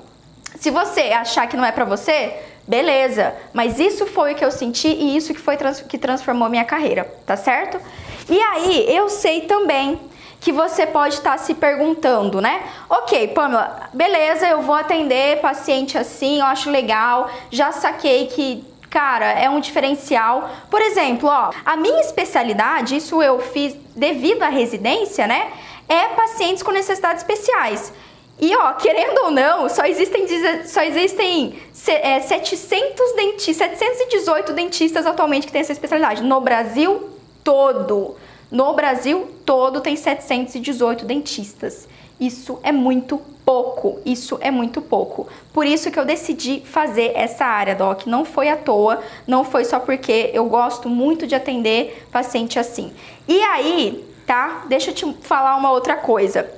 Se 0.57 0.69
você 0.69 1.03
achar 1.13 1.47
que 1.47 1.57
não 1.57 1.65
é 1.65 1.71
para 1.71 1.85
você, 1.85 2.35
beleza. 2.67 3.37
Mas 3.53 3.79
isso 3.79 4.05
foi 4.05 4.33
o 4.33 4.35
que 4.35 4.45
eu 4.45 4.51
senti 4.51 4.89
e 4.89 5.17
isso 5.17 5.33
que 5.33 5.41
foi 5.41 5.57
trans 5.57 5.81
que 5.83 5.97
transformou 5.97 6.49
minha 6.49 6.65
carreira, 6.65 7.05
tá 7.25 7.37
certo? 7.37 7.81
E 8.29 8.41
aí, 8.41 8.85
eu 8.89 9.09
sei 9.09 9.43
também 9.43 10.01
que 10.45 10.53
você 10.53 10.87
pode 10.87 11.15
estar 11.15 11.31
tá 11.31 11.39
se 11.39 11.55
perguntando, 11.55 12.39
né? 12.39 12.65
Ok, 12.91 13.29
Pamela, 13.29 13.89
beleza, 13.95 14.47
eu 14.47 14.61
vou 14.61 14.75
atender 14.75 15.41
paciente 15.41 15.97
assim, 15.97 16.41
eu 16.41 16.45
acho 16.45 16.71
legal, 16.71 17.31
já 17.51 17.73
saquei 17.73 18.27
que 18.27 18.63
cara, 18.91 19.25
é 19.25 19.49
um 19.49 19.59
diferencial. 19.59 20.51
Por 20.71 20.83
exemplo, 20.83 21.31
ó, 21.31 21.51
a 21.65 21.77
minha 21.77 21.99
especialidade, 22.03 22.95
isso 22.95 23.23
eu 23.23 23.41
fiz 23.41 23.75
devido 23.97 24.43
à 24.43 24.51
residência, 24.51 25.27
né? 25.27 25.51
É 25.89 26.09
pacientes 26.09 26.63
com 26.63 26.73
necessidades 26.73 27.23
especiais. 27.23 27.91
E 28.39 28.55
ó, 28.55 28.75
querendo 28.75 29.25
ou 29.25 29.31
não, 29.31 29.67
só 29.71 29.87
existem, 29.87 30.27
só 30.67 30.83
existem 30.83 31.59
é, 31.89 32.21
700 32.21 33.17
dentistas, 33.17 33.79
718 33.79 34.53
dentistas 34.53 35.07
atualmente 35.07 35.47
que 35.47 35.53
têm 35.53 35.63
essa 35.63 35.73
especialidade 35.73 36.23
no 36.23 36.39
Brasil 36.43 37.11
todo. 37.43 38.15
No 38.55 38.73
Brasil 38.73 39.29
todo 39.45 39.81
tem 39.81 39.97
718 39.97 41.05
dentistas. 41.05 41.89
Isso 42.21 42.61
é 42.63 42.71
muito 42.71 43.21
pouco, 43.45 43.99
isso 44.07 44.39
é 44.41 44.49
muito 44.49 44.81
pouco. 44.81 45.27
Por 45.53 45.67
isso 45.67 45.91
que 45.91 45.99
eu 45.99 46.05
decidi 46.05 46.61
fazer 46.65 47.11
essa 47.17 47.45
área, 47.45 47.75
Doc. 47.75 48.07
Não 48.07 48.25
foi 48.25 48.49
à 48.49 48.57
toa, 48.57 49.03
não 49.27 49.43
foi 49.43 49.65
só 49.65 49.81
porque 49.81 50.31
eu 50.33 50.45
gosto 50.45 50.89
muito 50.89 51.27
de 51.27 51.35
atender 51.35 52.07
paciente 52.13 52.57
assim. 52.57 52.93
E 53.27 53.43
aí, 53.43 54.09
tá? 54.25 54.67
Deixa 54.69 54.93
eu 54.93 54.95
te 54.95 55.13
falar 55.23 55.57
uma 55.57 55.73
outra 55.73 55.97
coisa. 55.97 56.49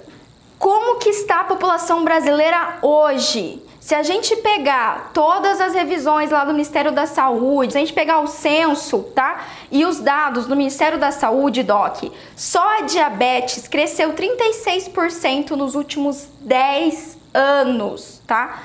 Como 0.66 0.98
que 0.98 1.10
está 1.10 1.42
a 1.42 1.44
população 1.44 2.02
brasileira 2.02 2.78
hoje? 2.82 3.62
Se 3.78 3.94
a 3.94 4.02
gente 4.02 4.34
pegar 4.34 5.12
todas 5.14 5.60
as 5.60 5.74
revisões 5.74 6.32
lá 6.32 6.44
do 6.44 6.50
Ministério 6.50 6.90
da 6.90 7.06
Saúde, 7.06 7.70
se 7.70 7.78
a 7.78 7.80
gente 7.82 7.92
pegar 7.92 8.18
o 8.18 8.26
censo, 8.26 9.04
tá? 9.14 9.44
E 9.70 9.84
os 9.84 10.00
dados 10.00 10.46
do 10.46 10.56
Ministério 10.56 10.98
da 10.98 11.12
Saúde, 11.12 11.62
DOC, 11.62 12.10
só 12.34 12.78
a 12.78 12.80
diabetes 12.80 13.68
cresceu 13.68 14.12
36% 14.14 15.50
nos 15.50 15.76
últimos 15.76 16.26
10 16.40 17.16
anos, 17.32 18.20
tá? 18.26 18.58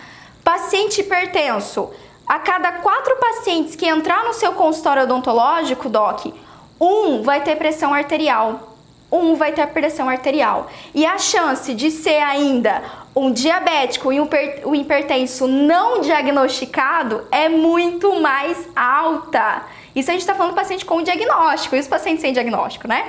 Paciente 0.43 1.01
hipertenso, 1.01 1.91
a 2.25 2.39
cada 2.39 2.71
quatro 2.79 3.15
pacientes 3.17 3.75
que 3.75 3.85
entrar 3.85 4.23
no 4.23 4.33
seu 4.33 4.53
consultório 4.53 5.03
odontológico, 5.03 5.87
DOC, 5.87 6.33
um 6.79 7.21
vai 7.21 7.41
ter 7.41 7.57
pressão 7.57 7.93
arterial 7.93 8.70
um 9.11 9.35
vai 9.35 9.51
ter 9.51 9.67
pressão 9.67 10.07
arterial. 10.07 10.69
E 10.93 11.05
a 11.05 11.17
chance 11.17 11.73
de 11.73 11.91
ser 11.91 12.21
ainda 12.21 12.81
um 13.15 13.31
diabético 13.31 14.13
e 14.13 14.19
um 14.19 14.75
hipertenso 14.75 15.47
não 15.47 15.99
diagnosticado 16.01 17.27
é 17.29 17.49
muito 17.49 18.21
mais 18.21 18.57
alta. 18.75 19.63
Isso 19.93 20.09
a 20.09 20.13
gente 20.13 20.21
está 20.21 20.33
falando 20.33 20.53
do 20.53 20.55
paciente 20.55 20.85
com 20.85 21.01
diagnóstico 21.01 21.75
e 21.75 21.79
os 21.79 21.87
pacientes 21.87 22.21
sem 22.21 22.31
diagnóstico, 22.31 22.87
né? 22.87 23.05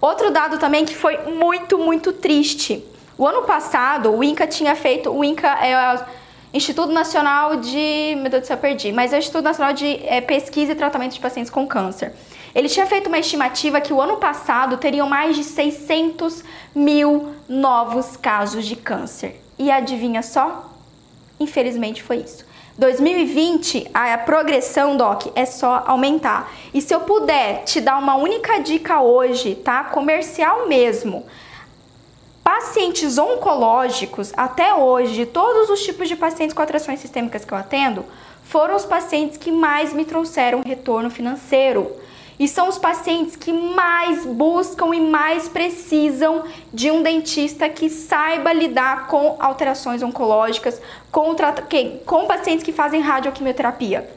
Outro 0.00 0.30
dado 0.30 0.58
também 0.58 0.84
que 0.84 0.94
foi 0.94 1.18
muito, 1.34 1.78
muito 1.78 2.12
triste. 2.12 2.82
O 3.18 3.26
ano 3.26 3.42
passado, 3.42 4.14
o 4.14 4.22
INCA 4.22 4.46
tinha 4.46 4.74
feito. 4.74 5.10
O 5.10 5.24
INCA 5.24 5.48
é 5.48 5.94
o 5.94 6.00
Instituto 6.54 6.92
Nacional 6.92 7.56
de. 7.56 8.14
Meu 8.16 8.30
Deus 8.30 8.42
do 8.42 8.46
céu, 8.46 8.56
perdi. 8.56 8.92
Mas 8.92 9.12
é 9.12 9.16
o 9.16 9.18
Instituto 9.18 9.44
Nacional 9.44 9.72
de 9.72 10.00
é, 10.06 10.20
Pesquisa 10.20 10.72
e 10.72 10.74
Tratamento 10.74 11.12
de 11.12 11.20
Pacientes 11.20 11.50
com 11.50 11.66
Câncer. 11.66 12.12
Ele 12.56 12.70
tinha 12.70 12.86
feito 12.86 13.08
uma 13.08 13.18
estimativa 13.18 13.82
que 13.82 13.92
o 13.92 14.00
ano 14.00 14.16
passado 14.16 14.78
teriam 14.78 15.06
mais 15.06 15.36
de 15.36 15.44
600 15.44 16.42
mil 16.74 17.34
novos 17.46 18.16
casos 18.16 18.64
de 18.64 18.74
câncer. 18.74 19.38
E 19.58 19.70
adivinha 19.70 20.22
só? 20.22 20.72
Infelizmente 21.38 22.02
foi 22.02 22.16
isso. 22.16 22.46
2020, 22.78 23.90
a 23.92 24.16
progressão, 24.16 24.96
Doc, 24.96 25.26
é 25.34 25.44
só 25.44 25.84
aumentar. 25.86 26.50
E 26.72 26.80
se 26.80 26.94
eu 26.94 27.00
puder 27.00 27.62
te 27.64 27.78
dar 27.78 27.98
uma 27.98 28.16
única 28.16 28.58
dica 28.58 29.02
hoje, 29.02 29.54
tá? 29.56 29.84
Comercial 29.84 30.66
mesmo. 30.66 31.26
Pacientes 32.42 33.18
oncológicos, 33.18 34.32
até 34.34 34.72
hoje, 34.72 35.12
de 35.12 35.26
todos 35.26 35.68
os 35.68 35.84
tipos 35.84 36.08
de 36.08 36.16
pacientes 36.16 36.54
com 36.54 36.62
atrações 36.62 37.00
sistêmicas 37.00 37.44
que 37.44 37.52
eu 37.52 37.58
atendo, 37.58 38.02
foram 38.44 38.76
os 38.76 38.86
pacientes 38.86 39.36
que 39.36 39.52
mais 39.52 39.92
me 39.92 40.06
trouxeram 40.06 40.62
retorno 40.64 41.10
financeiro. 41.10 42.05
E 42.38 42.46
são 42.46 42.68
os 42.68 42.76
pacientes 42.78 43.34
que 43.34 43.52
mais 43.52 44.26
buscam 44.26 44.94
e 44.94 45.00
mais 45.00 45.48
precisam 45.48 46.44
de 46.72 46.90
um 46.90 47.02
dentista 47.02 47.68
que 47.68 47.88
saiba 47.88 48.52
lidar 48.52 49.06
com 49.06 49.36
alterações 49.38 50.02
oncológicas, 50.02 50.80
com, 51.10 51.34
com 52.04 52.26
pacientes 52.26 52.62
que 52.64 52.72
fazem 52.72 53.00
radioquimioterapia 53.00 54.16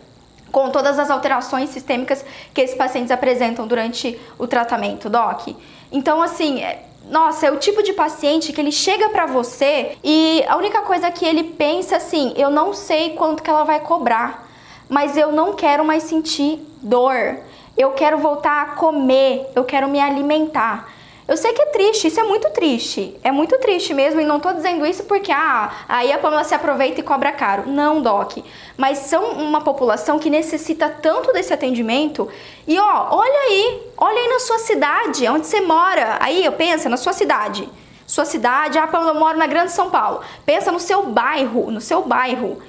com 0.52 0.70
todas 0.72 0.98
as 0.98 1.10
alterações 1.10 1.70
sistêmicas 1.70 2.26
que 2.54 2.62
esses 2.62 2.76
pacientes 2.76 3.12
apresentam 3.12 3.68
durante 3.68 4.20
o 4.38 4.48
tratamento, 4.48 5.08
doc. 5.08 5.50
Então, 5.92 6.22
assim, 6.22 6.62
é, 6.62 6.84
nossa, 7.08 7.48
é 7.48 7.52
o 7.52 7.58
tipo 7.58 7.82
de 7.82 7.94
paciente 7.94 8.52
que 8.52 8.60
ele 8.60 8.72
chega 8.72 9.10
para 9.10 9.26
você 9.26 9.98
e 10.04 10.44
a 10.48 10.58
única 10.58 10.82
coisa 10.82 11.10
que 11.12 11.26
ele 11.26 11.44
pensa 11.44 11.98
assim, 11.98 12.34
eu 12.36 12.50
não 12.50 12.74
sei 12.74 13.12
quanto 13.12 13.42
que 13.42 13.50
ela 13.50 13.64
vai 13.64 13.80
cobrar, 13.80 14.48
mas 14.88 15.16
eu 15.16 15.32
não 15.32 15.54
quero 15.54 15.86
mais 15.86 16.04
sentir 16.04 16.60
dor 16.82 17.38
eu 17.80 17.92
quero 17.92 18.18
voltar 18.18 18.62
a 18.62 18.66
comer, 18.76 19.50
eu 19.56 19.64
quero 19.64 19.88
me 19.88 20.02
alimentar. 20.02 20.92
Eu 21.26 21.38
sei 21.38 21.54
que 21.54 21.62
é 21.62 21.66
triste, 21.68 22.08
isso 22.08 22.20
é 22.20 22.24
muito 22.24 22.50
triste. 22.50 23.16
É 23.24 23.32
muito 23.32 23.58
triste 23.58 23.94
mesmo, 23.94 24.20
e 24.20 24.26
não 24.26 24.38
tô 24.38 24.52
dizendo 24.52 24.86
isso 24.86 25.04
porque 25.06 25.32
ah, 25.32 25.72
aí 25.88 26.12
a 26.12 26.18
Pamela 26.18 26.44
se 26.44 26.54
aproveita 26.54 27.00
e 27.00 27.04
cobra 27.04 27.32
caro. 27.32 27.70
Não, 27.70 28.02
Doc. 28.02 28.40
Mas 28.76 28.98
são 28.98 29.32
uma 29.32 29.62
população 29.62 30.20
que 30.20 30.30
necessita 30.30 30.90
tanto 30.90 31.32
desse 31.32 31.54
atendimento. 31.54 32.28
E 32.68 32.78
ó, 32.78 33.08
olha 33.12 33.40
aí, 33.48 33.82
olha 33.96 34.20
aí 34.20 34.28
na 34.28 34.40
sua 34.40 34.60
cidade, 34.60 35.26
onde 35.30 35.48
você 35.48 35.62
mora. 35.62 36.18
Aí 36.20 36.44
eu 36.44 36.52
penso 36.52 36.90
na 36.90 36.98
sua 36.98 37.14
cidade. 37.14 37.70
Sua 38.06 38.26
cidade, 38.26 38.78
ah, 38.78 38.88
Pamela, 38.88 39.12
eu 39.12 39.20
moro 39.20 39.38
na 39.38 39.48
Grande 39.48 39.72
São 39.72 39.90
Paulo. 39.90 40.20
Pensa 40.46 40.70
no 40.70 40.82
seu 40.82 41.04
bairro, 41.06 41.72
no 41.72 41.80
seu 41.80 42.02
bairro. 42.02 42.62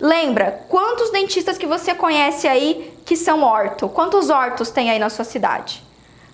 Lembra, 0.00 0.64
quantos 0.68 1.10
dentistas 1.10 1.58
que 1.58 1.66
você 1.66 1.94
conhece 1.94 2.48
aí 2.48 2.93
que 3.04 3.16
são 3.16 3.42
orto? 3.42 3.88
Quantos 3.88 4.30
ortos 4.30 4.70
tem 4.70 4.90
aí 4.90 4.98
na 4.98 5.10
sua 5.10 5.24
cidade? 5.24 5.82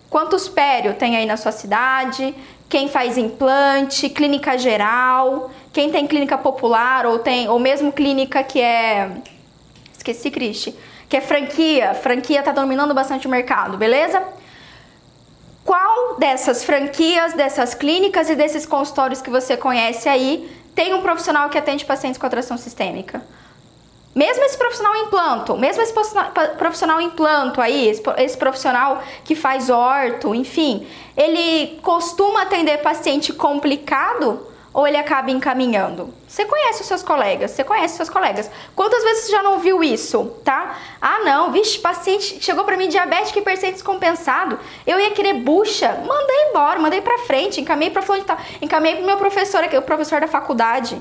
Quantos 0.09 0.49
pério 0.49 0.95
tem 0.95 1.17
aí 1.17 1.27
na 1.27 1.37
sua 1.37 1.53
cidade? 1.53 2.35
Quem 2.69 2.89
faz 2.89 3.19
implante, 3.19 4.09
clínica 4.09 4.57
geral, 4.57 5.51
quem 5.73 5.91
tem 5.91 6.07
clínica 6.07 6.39
popular 6.39 7.07
ou 7.07 7.19
tem 7.19 7.49
ou 7.49 7.59
mesmo 7.59 7.93
clínica 7.93 8.43
que 8.43 8.61
é 8.61 9.11
esqueci, 9.93 10.31
Cristi, 10.31 10.75
que 11.09 11.17
é 11.17 11.21
franquia. 11.21 11.95
Franquia 11.95 12.43
tá 12.43 12.53
dominando 12.53 12.95
bastante 12.95 13.27
o 13.27 13.31
mercado, 13.31 13.77
beleza? 13.77 14.23
Qual 15.65 16.19
dessas 16.19 16.65
franquias, 16.65 17.35
dessas 17.35 17.75
clínicas 17.75 18.31
e 18.31 18.35
desses 18.35 18.65
consultórios 18.65 19.21
que 19.21 19.31
você 19.31 19.57
conhece 19.57 20.09
aí 20.09 20.51
tem 20.75 20.95
um 20.95 21.03
profissional 21.03 21.51
que 21.51 21.59
atende 21.59 21.85
pacientes 21.85 22.19
com 22.19 22.27
atração 22.27 22.57
sistêmica? 22.57 23.23
Mesmo 24.15 24.43
esse 24.45 24.59
profissional 24.59 24.97
em 24.97 25.07
planto, 25.07 25.57
mesmo 25.57 25.83
esse 25.83 25.95
profissional 26.59 27.01
em 27.01 27.11
planto 27.11 27.61
aí, 27.61 27.89
esse 27.89 28.37
profissional 28.37 29.03
que 29.25 29.37
faz 29.37 29.71
orto, 29.71 30.35
enfim, 30.35 30.85
ele 31.17 31.79
costuma 31.81 32.43
atender 32.43 32.79
paciente 32.79 33.33
complicado 33.33 34.49
ou 34.73 34.87
ele 34.87 34.97
acaba 34.97 35.31
encaminhando? 35.31 36.13
Você 36.27 36.45
conhece 36.45 36.81
os 36.81 36.89
seus 36.89 37.03
colegas, 37.03 37.53
você 37.53 37.63
conhece 37.63 37.93
os 37.93 37.97
seus 37.97 38.11
colegas. 38.11 38.51
Quantas 38.75 39.03
vezes 39.05 39.25
você 39.25 39.33
já 39.33 39.43
não 39.43 39.61
viu 39.61 39.83
isso, 39.83 40.25
tá? 40.45 40.77
Ah, 41.01 41.21
não, 41.25 41.53
vixe, 41.53 41.79
paciente 41.79 42.39
chegou 42.41 42.65
para 42.65 42.77
mim 42.77 42.89
diabético 42.89 43.39
e 43.39 43.43
hipertensão 43.43 43.73
descompensado. 43.73 44.59
Eu 44.85 44.99
ia 44.99 45.13
querer 45.13 45.35
bucha, 45.35 46.03
mandei 46.05 46.51
embora, 46.51 46.81
mandei 46.81 47.01
para 47.01 47.19
frente, 47.19 47.61
encaminhei 47.61 47.93
para 47.93 48.03
fulano 48.03 48.25
encaminhei 48.61 48.97
pro 48.97 49.07
meu 49.07 49.17
professor, 49.17 49.63
aqui, 49.63 49.77
o 49.77 49.83
professor 49.83 50.21
da 50.21 50.27
faculdade. 50.27 51.01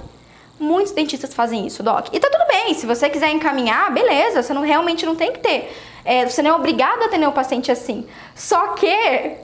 Muitos 0.59 0.91
dentistas 0.91 1.33
fazem 1.33 1.65
isso, 1.65 1.81
Doc. 1.81 2.09
E 2.11 2.19
tá 2.19 2.29
tudo 2.29 2.45
bem, 2.47 2.73
se 2.73 2.85
você 2.85 3.09
quiser 3.09 3.29
encaminhar, 3.29 3.89
beleza, 3.91 4.43
você 4.43 4.53
não, 4.53 4.61
realmente 4.61 5.05
não 5.05 5.15
tem 5.15 5.31
que 5.31 5.39
ter. 5.39 5.73
É, 6.03 6.27
você 6.27 6.41
não 6.41 6.51
é 6.51 6.53
obrigado 6.53 7.01
a 7.01 7.05
atender 7.05 7.27
um 7.27 7.31
paciente 7.31 7.71
assim. 7.71 8.05
Só 8.35 8.73
que, 8.73 9.35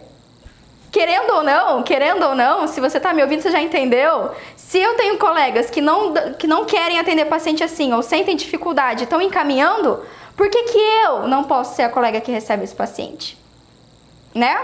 querendo 0.92 1.32
ou 1.32 1.44
não, 1.44 1.84
querendo 1.84 2.24
ou 2.24 2.36
não, 2.36 2.68
se 2.68 2.82
você 2.82 3.00
tá 3.00 3.14
me 3.14 3.22
ouvindo, 3.22 3.42
você 3.42 3.50
já 3.50 3.62
entendeu. 3.62 4.32
Se 4.58 4.78
eu 4.78 4.96
tenho 4.96 5.18
colegas 5.18 5.70
que 5.70 5.80
não, 5.80 6.14
que 6.38 6.48
não 6.48 6.66
querem 6.66 7.00
atender 7.00 7.26
paciente 7.26 7.64
assim, 7.64 7.94
ou 7.94 8.04
sentem 8.04 8.36
dificuldade, 8.36 9.04
estão 9.04 9.22
encaminhando, 9.22 10.04
por 10.36 10.50
que, 10.50 10.64
que 10.64 10.78
eu 10.78 11.30
não 11.30 11.46
posso 11.46 11.78
ser 11.78 11.84
a 11.84 11.90
colega 11.90 12.20
que 12.20 12.32
recebe 12.32 12.66
esse 12.66 12.76
paciente? 12.76 13.38
Né? 14.34 14.58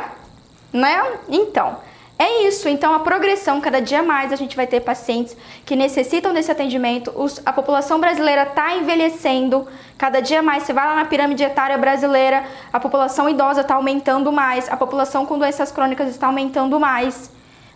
Né? 0.74 1.20
Então. 1.29 1.77
É 2.21 2.43
isso, 2.43 2.69
então 2.69 2.93
a 2.93 2.99
progressão, 2.99 3.59
cada 3.59 3.81
dia 3.81 4.03
mais 4.03 4.31
a 4.31 4.35
gente 4.35 4.55
vai 4.55 4.67
ter 4.67 4.79
pacientes 4.79 5.35
que 5.65 5.75
necessitam 5.75 6.31
desse 6.31 6.51
atendimento. 6.51 7.11
Os, 7.15 7.41
a 7.43 7.51
população 7.51 7.99
brasileira 7.99 8.43
está 8.43 8.75
envelhecendo, 8.75 9.67
cada 9.97 10.19
dia 10.19 10.39
mais. 10.39 10.61
Você 10.61 10.71
vai 10.71 10.85
lá 10.85 10.93
na 10.93 11.05
pirâmide 11.05 11.43
etária 11.43 11.75
brasileira, 11.79 12.43
a 12.71 12.79
população 12.79 13.27
idosa 13.27 13.61
está 13.61 13.73
aumentando 13.73 14.31
mais, 14.31 14.69
a 14.69 14.77
população 14.77 15.25
com 15.25 15.39
doenças 15.39 15.71
crônicas 15.71 16.09
está 16.09 16.27
aumentando 16.27 16.79
mais. 16.79 17.31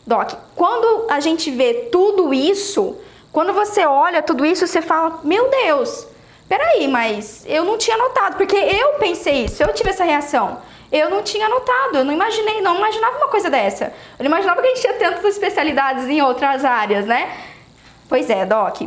Doc, 0.06 0.34
quando 0.56 1.08
a 1.10 1.20
gente 1.20 1.50
vê 1.50 1.90
tudo 1.92 2.32
isso, 2.32 2.96
quando 3.32 3.52
você 3.52 3.84
olha 3.84 4.22
tudo 4.22 4.46
isso, 4.46 4.68
você 4.68 4.80
fala: 4.80 5.22
Meu 5.24 5.50
Deus, 5.50 6.06
peraí, 6.48 6.88
mas 6.88 7.44
eu 7.48 7.66
não 7.66 7.80
tinha 7.80 7.98
notado, 7.98 8.38
porque 8.38 8.56
eu 8.56 8.90
pensei 9.00 9.46
isso, 9.46 9.64
eu 9.64 9.74
tive 9.74 9.90
essa 9.90 10.04
reação. 10.04 10.60
Eu 10.92 11.10
não 11.10 11.24
tinha 11.24 11.50
notado, 11.50 11.98
eu 11.98 12.06
não 12.06 12.14
imaginei, 12.14 12.62
não 12.62 12.78
imaginava 12.78 13.18
uma 13.18 13.28
coisa 13.28 13.50
dessa. 13.50 13.94
Eu 14.18 14.24
não 14.24 14.28
imaginava 14.28 14.62
que 14.62 14.68
a 14.68 14.76
gente 14.76 14.82
tinha 14.82 14.94
tantas 14.94 15.26
especialidades 15.26 16.08
em 16.08 16.22
outras 16.22 16.64
áreas, 16.64 17.06
né? 17.06 17.30
Pois 18.08 18.30
é, 18.30 18.46
Doc. 18.46 18.82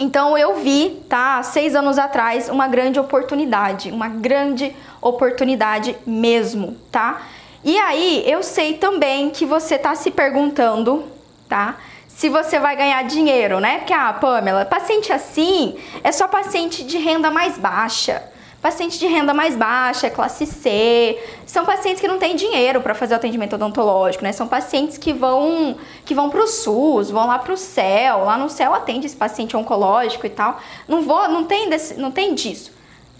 Então 0.00 0.38
eu 0.38 0.56
vi, 0.56 1.02
tá, 1.08 1.42
seis 1.42 1.74
anos 1.74 1.98
atrás, 1.98 2.48
uma 2.48 2.68
grande 2.68 3.00
oportunidade, 3.00 3.90
uma 3.90 4.08
grande 4.08 4.74
oportunidade 5.00 5.96
mesmo, 6.06 6.76
tá? 6.90 7.22
E 7.64 7.76
aí 7.76 8.22
eu 8.24 8.42
sei 8.42 8.74
também 8.74 9.30
que 9.30 9.44
você 9.44 9.76
tá 9.76 9.96
se 9.96 10.10
perguntando, 10.12 11.04
tá? 11.48 11.76
Se 12.06 12.28
você 12.28 12.60
vai 12.60 12.76
ganhar 12.76 13.02
dinheiro, 13.04 13.58
né? 13.58 13.78
Porque, 13.78 13.92
ah, 13.92 14.12
Pamela, 14.12 14.64
paciente 14.64 15.12
assim 15.12 15.76
é 16.02 16.12
só 16.12 16.28
paciente 16.28 16.84
de 16.84 16.98
renda 16.98 17.30
mais 17.30 17.58
baixa. 17.58 18.22
Paciente 18.60 18.98
de 18.98 19.06
renda 19.06 19.32
mais 19.32 19.54
baixa, 19.54 20.10
classe 20.10 20.44
C, 20.44 21.16
são 21.46 21.64
pacientes 21.64 22.00
que 22.00 22.08
não 22.08 22.18
têm 22.18 22.34
dinheiro 22.34 22.80
para 22.80 22.92
fazer 22.92 23.14
o 23.14 23.16
atendimento 23.16 23.54
odontológico, 23.54 24.24
né? 24.24 24.32
São 24.32 24.48
pacientes 24.48 24.98
que 24.98 25.12
vão 25.12 25.76
que 26.04 26.12
vão 26.12 26.28
para 26.28 26.42
o 26.42 26.46
SUS, 26.46 27.08
vão 27.08 27.28
lá 27.28 27.38
para 27.38 27.52
o 27.52 27.56
CEL, 27.56 28.24
lá 28.24 28.36
no 28.36 28.50
CEL 28.50 28.74
atende 28.74 29.06
esse 29.06 29.14
paciente 29.14 29.56
oncológico 29.56 30.26
e 30.26 30.30
tal. 30.30 30.58
Não 30.88 31.02
vou, 31.02 31.28
não 31.28 31.44
tem 31.44 31.70
desse, 31.70 31.94
não 31.94 32.10
tem 32.10 32.34
disso. 32.34 32.72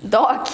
Doc, 0.03 0.49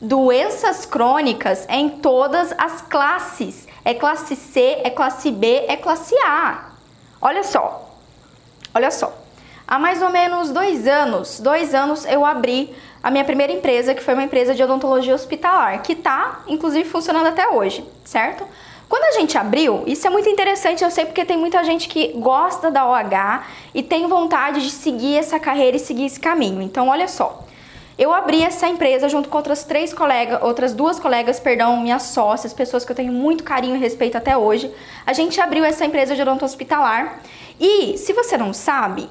doenças 0.00 0.86
crônicas 0.86 1.66
é 1.68 1.76
em 1.76 1.90
todas 1.90 2.54
as 2.56 2.80
classes. 2.80 3.68
É 3.84 3.92
classe 3.92 4.36
C, 4.36 4.78
é 4.82 4.88
classe 4.88 5.30
B, 5.30 5.66
é 5.68 5.76
classe 5.76 6.14
A. 6.24 6.70
Olha 7.20 7.42
só, 7.42 7.90
olha 8.74 8.90
só. 8.90 9.12
Há 9.66 9.78
mais 9.78 10.02
ou 10.02 10.08
menos 10.08 10.50
dois 10.50 10.86
anos, 10.88 11.40
dois 11.40 11.74
anos 11.74 12.04
eu 12.04 12.26
abri 12.26 12.74
a 13.02 13.10
minha 13.10 13.24
primeira 13.24 13.52
empresa, 13.52 13.94
que 13.94 14.02
foi 14.02 14.14
uma 14.14 14.22
empresa 14.22 14.54
de 14.54 14.62
odontologia 14.62 15.14
hospitalar, 15.14 15.82
que 15.82 15.92
está, 15.92 16.40
inclusive, 16.46 16.88
funcionando 16.88 17.26
até 17.26 17.48
hoje, 17.48 17.84
certo? 18.04 18.44
Quando 18.88 19.04
a 19.04 19.20
gente 19.20 19.38
abriu, 19.38 19.84
isso 19.86 20.06
é 20.06 20.10
muito 20.10 20.28
interessante, 20.28 20.82
eu 20.82 20.90
sei 20.90 21.04
porque 21.04 21.24
tem 21.24 21.38
muita 21.38 21.62
gente 21.62 21.88
que 21.88 22.08
gosta 22.16 22.70
da 22.70 22.84
OH 22.88 23.44
e 23.72 23.82
tem 23.82 24.08
vontade 24.08 24.60
de 24.60 24.70
seguir 24.70 25.16
essa 25.16 25.38
carreira 25.38 25.76
e 25.76 25.80
seguir 25.80 26.06
esse 26.06 26.18
caminho. 26.18 26.60
Então, 26.60 26.88
olha 26.88 27.06
só. 27.06 27.44
Eu 27.96 28.12
abri 28.12 28.42
essa 28.42 28.66
empresa 28.66 29.08
junto 29.08 29.28
com 29.28 29.36
outras 29.36 29.62
três 29.62 29.92
colegas, 29.92 30.42
outras 30.42 30.72
duas 30.72 30.98
colegas, 30.98 31.38
perdão, 31.38 31.80
minhas 31.80 32.02
sócias, 32.02 32.52
pessoas 32.52 32.84
que 32.84 32.90
eu 32.90 32.96
tenho 32.96 33.12
muito 33.12 33.44
carinho 33.44 33.76
e 33.76 33.78
respeito 33.78 34.16
até 34.16 34.36
hoje. 34.36 34.72
A 35.06 35.12
gente 35.12 35.40
abriu 35.40 35.64
essa 35.64 35.84
empresa 35.84 36.16
de 36.16 36.22
odonto 36.22 36.44
hospitalar. 36.44 37.20
E, 37.60 37.96
se 37.98 38.12
você 38.12 38.36
não 38.36 38.52
sabe, 38.52 39.08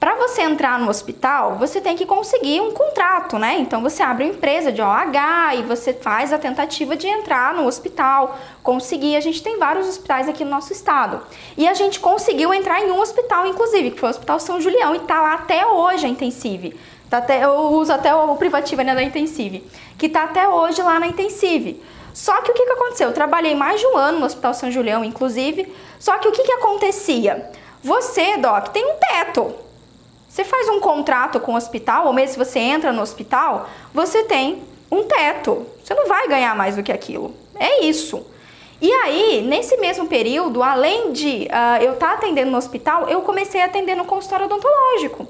para 0.00 0.14
você 0.14 0.40
entrar 0.40 0.78
no 0.78 0.88
hospital, 0.88 1.56
você 1.56 1.78
tem 1.78 1.94
que 1.94 2.06
conseguir 2.06 2.58
um 2.62 2.72
contrato, 2.72 3.38
né? 3.38 3.58
Então 3.58 3.82
você 3.82 4.02
abre 4.02 4.24
uma 4.24 4.32
empresa 4.32 4.72
de 4.72 4.80
OH 4.80 5.56
e 5.58 5.62
você 5.62 5.92
faz 5.92 6.32
a 6.32 6.38
tentativa 6.38 6.96
de 6.96 7.06
entrar 7.06 7.52
no 7.52 7.66
hospital, 7.66 8.38
conseguir. 8.62 9.16
A 9.16 9.20
gente 9.20 9.42
tem 9.42 9.58
vários 9.58 9.86
hospitais 9.86 10.26
aqui 10.26 10.42
no 10.42 10.50
nosso 10.50 10.72
estado. 10.72 11.20
E 11.54 11.68
a 11.68 11.74
gente 11.74 12.00
conseguiu 12.00 12.54
entrar 12.54 12.80
em 12.80 12.90
um 12.90 12.98
hospital, 12.98 13.46
inclusive, 13.46 13.90
que 13.90 14.00
foi 14.00 14.08
o 14.08 14.10
Hospital 14.10 14.40
São 14.40 14.58
Julião, 14.58 14.94
e 14.94 15.00
tá 15.00 15.20
lá 15.20 15.34
até 15.34 15.66
hoje 15.66 16.06
a 16.06 16.08
Intensive. 16.08 16.80
Tá 17.10 17.18
até, 17.18 17.44
eu 17.44 17.52
uso 17.52 17.92
até 17.92 18.14
o 18.14 18.36
privativo 18.36 18.80
né, 18.80 18.94
da 18.94 19.02
Intensive, 19.02 19.68
que 19.98 20.08
tá 20.08 20.22
até 20.22 20.48
hoje 20.48 20.80
lá 20.80 20.98
na 20.98 21.08
Intensive. 21.08 21.78
Só 22.14 22.40
que 22.40 22.50
o 22.50 22.54
que, 22.54 22.64
que 22.64 22.72
aconteceu? 22.72 23.08
Eu 23.08 23.14
trabalhei 23.14 23.54
mais 23.54 23.78
de 23.78 23.86
um 23.86 23.98
ano 23.98 24.20
no 24.20 24.24
Hospital 24.24 24.54
São 24.54 24.70
Julião, 24.70 25.04
inclusive. 25.04 25.70
Só 25.98 26.16
que 26.16 26.26
o 26.26 26.32
que, 26.32 26.42
que 26.42 26.52
acontecia? 26.52 27.50
Você, 27.82 28.38
Doc, 28.38 28.68
tem 28.68 28.82
um 28.86 28.94
teto. 28.94 29.68
Você 30.30 30.44
faz 30.44 30.68
um 30.68 30.78
contrato 30.78 31.40
com 31.40 31.54
o 31.54 31.56
hospital, 31.56 32.06
ou 32.06 32.12
mesmo 32.12 32.34
se 32.34 32.38
você 32.38 32.60
entra 32.60 32.92
no 32.92 33.02
hospital, 33.02 33.68
você 33.92 34.22
tem 34.22 34.62
um 34.88 35.02
teto. 35.02 35.66
Você 35.82 35.92
não 35.92 36.06
vai 36.06 36.28
ganhar 36.28 36.54
mais 36.54 36.76
do 36.76 36.84
que 36.84 36.92
aquilo. 36.92 37.34
É 37.58 37.84
isso. 37.84 38.24
E 38.80 38.92
aí, 38.92 39.42
nesse 39.42 39.76
mesmo 39.78 40.06
período, 40.06 40.62
além 40.62 41.12
de 41.12 41.48
uh, 41.50 41.82
eu 41.82 41.94
estar 41.94 42.10
tá 42.10 42.14
atendendo 42.14 42.48
no 42.48 42.56
hospital, 42.56 43.08
eu 43.08 43.22
comecei 43.22 43.60
a 43.60 43.64
atender 43.64 43.96
no 43.96 44.04
consultório 44.04 44.46
odontológico, 44.46 45.26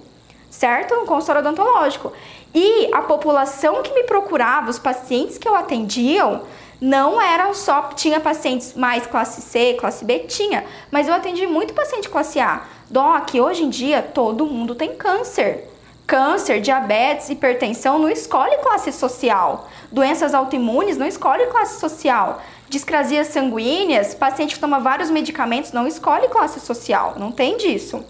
certo? 0.51 0.95
No 0.95 1.07
consultório 1.07 1.41
odontológico. 1.41 2.13
E 2.55 2.91
a 2.93 3.01
população 3.01 3.83
que 3.83 3.95
me 3.95 4.03
procurava, 4.05 4.69
os 4.69 4.79
pacientes 4.79 5.39
que 5.39 5.49
eu 5.49 5.55
atendiam, 5.55 6.43
não 6.81 7.21
eram 7.21 7.53
só. 7.53 7.91
Tinha 7.95 8.19
pacientes 8.19 8.75
mais 8.75 9.07
classe 9.07 9.43
C, 9.43 9.75
classe 9.75 10.05
B? 10.05 10.21
Tinha. 10.21 10.65
Mas 10.91 11.09
eu 11.09 11.15
atendi 11.15 11.47
muito 11.47 11.75
paciente 11.75 12.09
classe 12.09 12.41
A. 12.41 12.63
Doc, 12.89 13.35
hoje 13.35 13.65
em 13.65 13.69
dia 13.69 14.03
todo 14.03 14.47
mundo 14.47 14.75
tem 14.75 14.97
câncer. 14.97 15.69
Câncer, 16.07 16.61
diabetes, 16.61 17.29
hipertensão 17.31 17.99
não 17.99 18.09
escolhe 18.09 18.57
classe 18.59 18.91
social. 18.91 19.69
Doenças 19.93 20.35
autoimunes 20.35 20.97
não 20.97 21.07
escolhe 21.07 21.47
classe 21.47 21.79
social. 21.79 22.43
Discrasias 22.69 23.29
sanguíneas, 23.29 24.15
paciente 24.15 24.55
que 24.55 24.61
toma 24.61 24.81
vários 24.81 25.11
medicamentos 25.11 25.73
não 25.73 25.87
escolhe 25.87 26.29
classe 26.29 26.59
social. 26.61 27.15
Não 27.17 27.31
tem 27.31 27.57
disso. 27.57 28.05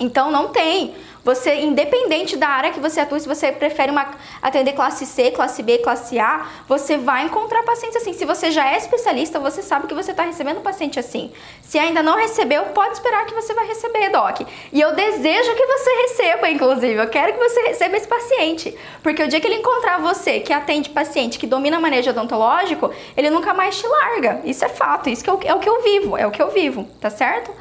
Então 0.00 0.30
não 0.30 0.48
tem. 0.48 0.94
Você, 1.28 1.56
independente 1.56 2.38
da 2.38 2.48
área 2.48 2.72
que 2.72 2.80
você 2.80 3.00
atua, 3.00 3.20
se 3.20 3.28
você 3.28 3.52
prefere 3.52 3.92
uma, 3.92 4.14
atender 4.40 4.72
classe 4.72 5.04
C, 5.04 5.30
classe 5.30 5.62
B, 5.62 5.76
classe 5.76 6.18
A, 6.18 6.46
você 6.66 6.96
vai 6.96 7.24
encontrar 7.24 7.62
pacientes 7.64 8.00
assim. 8.00 8.14
Se 8.14 8.24
você 8.24 8.50
já 8.50 8.72
é 8.72 8.78
especialista, 8.78 9.38
você 9.38 9.60
sabe 9.60 9.86
que 9.86 9.92
você 9.92 10.12
está 10.12 10.22
recebendo 10.22 10.62
paciente 10.62 10.98
assim. 10.98 11.30
Se 11.60 11.78
ainda 11.78 12.02
não 12.02 12.16
recebeu, 12.16 12.62
pode 12.72 12.94
esperar 12.94 13.26
que 13.26 13.34
você 13.34 13.52
vai 13.52 13.66
receber, 13.66 14.08
Doc. 14.08 14.40
E 14.72 14.80
eu 14.80 14.94
desejo 14.94 15.54
que 15.54 15.66
você 15.66 15.90
receba, 15.90 16.48
inclusive. 16.48 16.94
Eu 16.94 17.10
quero 17.10 17.34
que 17.34 17.38
você 17.38 17.60
receba 17.60 17.98
esse 17.98 18.08
paciente. 18.08 18.74
Porque 19.02 19.22
o 19.22 19.28
dia 19.28 19.38
que 19.38 19.46
ele 19.46 19.56
encontrar 19.56 20.00
você 20.00 20.40
que 20.40 20.54
atende 20.54 20.88
paciente 20.88 21.38
que 21.38 21.46
domina 21.46 21.78
manejo 21.78 22.08
odontológico, 22.08 22.90
ele 23.14 23.28
nunca 23.28 23.52
mais 23.52 23.78
te 23.78 23.86
larga. 23.86 24.40
Isso 24.46 24.64
é 24.64 24.70
fato. 24.70 25.10
Isso 25.10 25.28
eu, 25.28 25.38
é 25.44 25.52
o 25.52 25.58
que 25.58 25.68
eu 25.68 25.82
vivo. 25.82 26.16
É 26.16 26.26
o 26.26 26.30
que 26.30 26.40
eu 26.40 26.50
vivo, 26.50 26.88
tá 26.98 27.10
certo? 27.10 27.52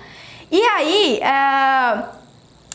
E 0.50 0.62
aí. 0.62 1.20
Uh 1.22 2.17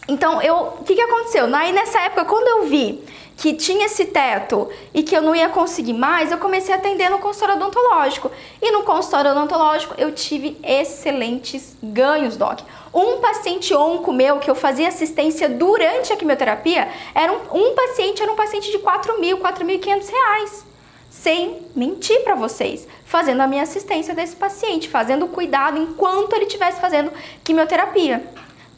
então, 0.08 0.42
eu, 0.42 0.56
o 0.80 0.84
que, 0.84 0.94
que 0.94 1.00
aconteceu? 1.00 1.46
Aí, 1.54 1.72
nessa 1.72 2.00
época, 2.00 2.24
quando 2.24 2.48
eu 2.48 2.66
vi 2.66 3.02
que 3.36 3.54
tinha 3.54 3.86
esse 3.86 4.06
teto 4.06 4.68
e 4.92 5.02
que 5.02 5.16
eu 5.16 5.22
não 5.22 5.34
ia 5.34 5.48
conseguir 5.48 5.92
mais, 5.92 6.30
eu 6.30 6.38
comecei 6.38 6.74
a 6.74 6.78
atender 6.78 7.08
no 7.08 7.18
consultório 7.18 7.56
odontológico. 7.56 8.30
E 8.60 8.70
no 8.70 8.82
consultório 8.82 9.30
odontológico 9.30 9.94
eu 9.98 10.12
tive 10.12 10.56
excelentes 10.62 11.76
ganhos, 11.82 12.36
Doc. 12.36 12.60
Um 12.92 13.20
paciente 13.20 13.74
onco 13.74 14.12
meu 14.12 14.38
que 14.38 14.50
eu 14.50 14.54
fazia 14.54 14.88
assistência 14.88 15.48
durante 15.48 16.12
a 16.12 16.16
quimioterapia, 16.16 16.88
era 17.14 17.32
um, 17.32 17.40
um 17.52 17.74
paciente, 17.74 18.22
era 18.22 18.30
um 18.30 18.36
paciente 18.36 18.70
de 18.70 18.78
4 18.78 19.20
mil, 19.20 19.38
4.500 19.38 20.10
reais. 20.10 20.64
Sem 21.10 21.66
mentir 21.74 22.22
para 22.22 22.34
vocês, 22.34 22.86
fazendo 23.04 23.40
a 23.40 23.46
minha 23.46 23.62
assistência 23.62 24.14
desse 24.14 24.34
paciente, 24.34 24.88
fazendo 24.88 25.26
o 25.26 25.28
cuidado 25.28 25.78
enquanto 25.78 26.32
ele 26.34 26.46
estivesse 26.46 26.80
fazendo 26.80 27.12
quimioterapia 27.44 28.22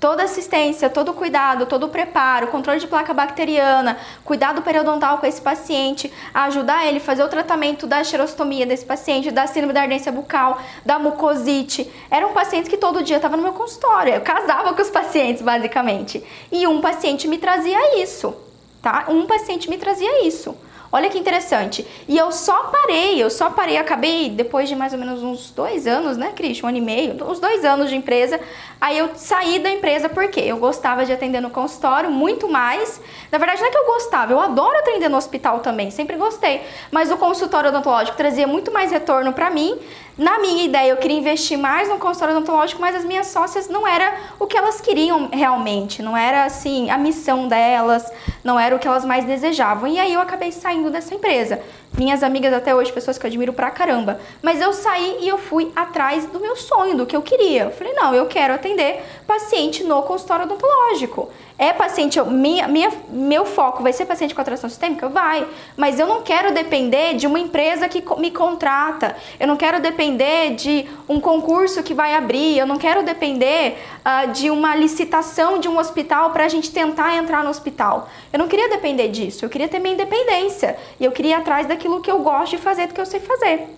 toda 0.05 0.25
assistência, 0.25 0.91
todo 0.91 1.15
cuidado, 1.15 1.65
todo 1.65 1.89
preparo, 1.89 2.49
controle 2.49 2.79
de 2.79 2.87
placa 2.87 3.15
bacteriana, 3.15 3.97
cuidado 4.23 4.61
periodontal 4.61 5.17
com 5.17 5.25
esse 5.25 5.41
paciente, 5.41 6.13
ajudar 6.35 6.87
ele 6.87 6.99
a 6.99 7.01
fazer 7.01 7.25
o 7.25 7.29
tratamento 7.29 7.87
da 7.87 8.05
xerostomia 8.05 8.67
desse 8.67 8.85
paciente, 8.85 9.31
da 9.31 9.47
síndrome 9.47 9.73
da 9.73 9.81
ardência 9.81 10.13
bucal, 10.13 10.61
da 10.85 10.99
mucosite. 10.99 11.91
Eram 12.11 12.35
pacientes 12.35 12.69
que 12.69 12.77
todo 12.77 13.03
dia 13.03 13.17
estavam 13.17 13.39
no 13.39 13.43
meu 13.43 13.55
consultório. 13.55 14.13
Eu 14.13 14.21
casava 14.21 14.75
com 14.75 14.83
os 14.83 14.91
pacientes, 14.91 15.41
basicamente. 15.41 16.23
E 16.53 16.67
um 16.67 16.83
paciente 16.83 17.27
me 17.27 17.39
trazia 17.39 18.03
isso, 18.03 18.37
tá? 18.83 19.07
Um 19.09 19.25
paciente 19.25 19.71
me 19.71 19.79
trazia 19.79 20.27
isso. 20.27 20.55
Olha 20.95 21.11
que 21.11 21.19
interessante. 21.19 21.85
E 22.07 22.17
eu 22.17 22.31
só 22.31 22.69
parei, 22.69 23.21
eu 23.21 23.29
só 23.29 23.51
parei, 23.51 23.77
acabei 23.79 24.31
depois 24.31 24.69
de 24.69 24.77
mais 24.77 24.93
ou 24.93 24.99
menos 25.01 25.25
uns 25.25 25.51
dois 25.51 25.89
anos, 25.89 26.17
né, 26.17 26.31
Cris? 26.37 26.63
Um 26.63 26.69
ano 26.69 26.79
e 26.79 26.81
meio, 26.81 27.17
uns 27.29 27.41
dois 27.41 27.65
anos 27.65 27.91
de 27.91 27.97
empresa. 27.97 28.39
Aí 28.81 28.97
eu 28.97 29.11
saí 29.17 29.59
da 29.59 29.69
empresa 29.73 30.09
porque 30.09 30.39
eu 30.39 30.57
gostava 30.57 31.05
de 31.05 31.13
atender 31.13 31.41
no 31.41 31.51
consultório 31.51 32.13
muito 32.13 32.49
mais. 32.49 33.01
Na 33.33 33.39
verdade, 33.39 33.61
não 33.61 33.67
é 33.67 33.73
que 33.73 33.77
eu 33.77 33.87
gostava, 33.87 34.31
eu 34.31 34.39
adoro 34.39 34.79
atender 34.79 35.09
no 35.09 35.17
hospital 35.17 35.59
também, 35.59 35.91
sempre 35.91 36.17
gostei. 36.17 36.63
Mas 36.93 37.11
o 37.11 37.17
consultório 37.17 37.71
odontológico 37.71 38.17
trazia 38.17 38.47
muito 38.47 38.71
mais 38.71 38.93
retorno 38.93 39.33
para 39.33 39.51
mim 39.51 39.77
na 40.17 40.39
minha 40.39 40.65
ideia, 40.65 40.91
eu 40.91 40.97
queria 40.97 41.19
investir 41.19 41.59
mais 41.59 41.89
no 41.89 41.99
consultório 41.99 42.37
odontológico, 42.37 42.81
mas 42.81 42.95
as 42.95 43.05
minhas 43.05 43.27
sócias 43.27 43.69
não 43.69 43.87
era 43.87 44.15
o 44.39 44.47
que 44.47 44.57
elas 44.57 44.81
queriam 44.81 45.29
realmente, 45.33 46.03
não 46.03 46.17
era 46.17 46.45
assim 46.45 46.89
a 46.89 46.97
missão 46.97 47.49
delas, 47.49 48.13
não 48.43 48.59
era 48.59 48.77
o 48.77 48.79
que 48.79 48.87
elas 48.87 49.05
mais 49.05 49.25
desejavam. 49.25 49.89
E 49.89 49.99
aí 49.99 50.13
eu 50.13 50.21
acabei 50.21 50.53
saindo 50.53 50.89
dessa 50.89 51.15
empresa. 51.15 51.61
Minhas 51.97 52.25
amigas 52.25 52.53
até 52.53 52.75
hoje, 52.75 52.93
pessoas 52.93 53.17
que 53.17 53.25
eu 53.25 53.29
admiro 53.29 53.53
pra 53.53 53.71
caramba. 53.71 54.21
Mas 54.43 54.61
eu 54.61 54.73
saí 54.73 55.19
e 55.21 55.29
eu 55.29 55.39
fui 55.39 55.71
atrás 55.77 56.27
do 56.27 56.41
meu 56.41 56.57
sonho, 56.57 56.97
do 56.97 57.07
que 57.07 57.15
eu 57.15 57.23
queria. 57.23 57.65
Eu 57.65 57.71
falei, 57.71 57.93
não, 57.93 58.13
eu 58.13 58.27
quero 58.27 58.53
atender 58.53 59.01
paciente 59.29 59.85
no 59.85 60.03
consultório 60.03 60.45
odontológico. 60.45 61.31
É 61.57 61.73
paciente, 61.73 62.21
minha, 62.23 62.67
minha, 62.67 62.93
meu 63.09 63.47
foco 63.47 63.81
vai 63.81 63.93
ser 63.93 64.07
paciente 64.07 64.35
com 64.35 64.41
atração 64.41 64.69
sistêmica? 64.69 65.09
Vai. 65.09 65.47
Mas 65.77 66.01
eu 66.01 66.07
não 66.07 66.21
quero 66.21 66.53
depender 66.53 67.15
de 67.15 67.29
uma 67.29 67.39
empresa 67.39 67.89
que 67.89 68.03
me 68.19 68.33
contrata. 68.33 69.15
Eu 69.39 69.47
não 69.47 69.57
quero 69.57 69.81
depender 69.81 70.57
de 70.57 70.85
um 71.09 71.21
concurso 71.21 71.81
que 71.85 71.95
vai 71.95 72.17
abrir. 72.17 72.59
Eu 72.59 72.67
não 72.67 72.77
quero 72.77 73.05
depender 73.05 73.79
uh, 74.01 74.33
de 74.33 74.51
uma 74.51 74.75
licitação 74.75 75.61
de 75.61 75.69
um 75.69 75.79
hospital 75.79 76.31
para 76.31 76.45
a 76.45 76.49
gente 76.49 76.73
tentar 76.73 77.15
entrar 77.15 77.45
no 77.45 77.51
hospital. 77.51 78.09
Eu 78.33 78.39
não 78.41 78.49
queria 78.49 78.69
depender 78.69 79.07
disso. 79.07 79.45
Eu 79.45 79.49
queria 79.49 79.69
ter 79.69 79.79
minha 79.79 79.95
independência. 79.95 80.77
E 80.99 81.05
eu 81.05 81.13
queria 81.13 81.37
ir 81.37 81.41
atrás 81.41 81.69
daquilo 81.69 81.84
que 82.01 82.11
eu 82.11 82.19
gosto 82.21 82.57
de 82.57 82.59
fazer, 82.59 82.87
do 82.87 82.95
que 82.95 83.01
eu 83.01 83.07
sei 83.07 83.21
fazer. 83.21 83.69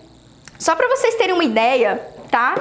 Só 0.59 0.75
para 0.75 0.87
vocês 0.87 1.15
terem 1.15 1.33
uma 1.33 1.43
ideia, 1.43 2.01
tá? 2.31 2.55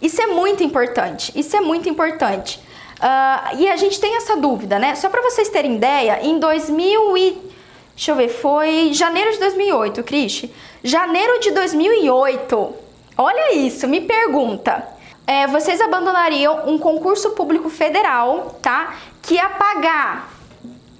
Isso 0.00 0.20
é 0.20 0.26
muito 0.26 0.62
importante. 0.62 1.32
Isso 1.34 1.56
é 1.56 1.60
muito 1.60 1.88
importante. 1.88 2.60
Uh, 2.98 3.56
e 3.58 3.68
a 3.68 3.76
gente 3.76 4.00
tem 4.00 4.16
essa 4.16 4.36
dúvida, 4.36 4.78
né? 4.78 4.94
Só 4.94 5.08
para 5.08 5.22
vocês 5.22 5.48
terem 5.48 5.76
ideia, 5.76 6.20
em 6.22 6.38
2000 6.38 7.16
e 7.16 7.48
deixa 7.94 8.12
eu 8.12 8.16
ver, 8.16 8.28
foi 8.28 8.92
janeiro 8.92 9.32
de 9.32 9.38
2008, 9.38 10.02
Cris. 10.02 10.44
Janeiro 10.82 11.40
de 11.40 11.50
2008. 11.52 12.74
Olha 13.16 13.54
isso, 13.54 13.86
me 13.86 14.00
pergunta. 14.00 14.86
É, 15.26 15.46
vocês 15.46 15.80
abandonariam 15.80 16.68
um 16.68 16.78
concurso 16.78 17.30
público 17.30 17.68
federal, 17.68 18.58
tá? 18.62 18.96
Que 19.20 19.34
ia 19.34 19.48
pagar, 19.50 20.32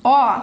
ó, 0.05 0.40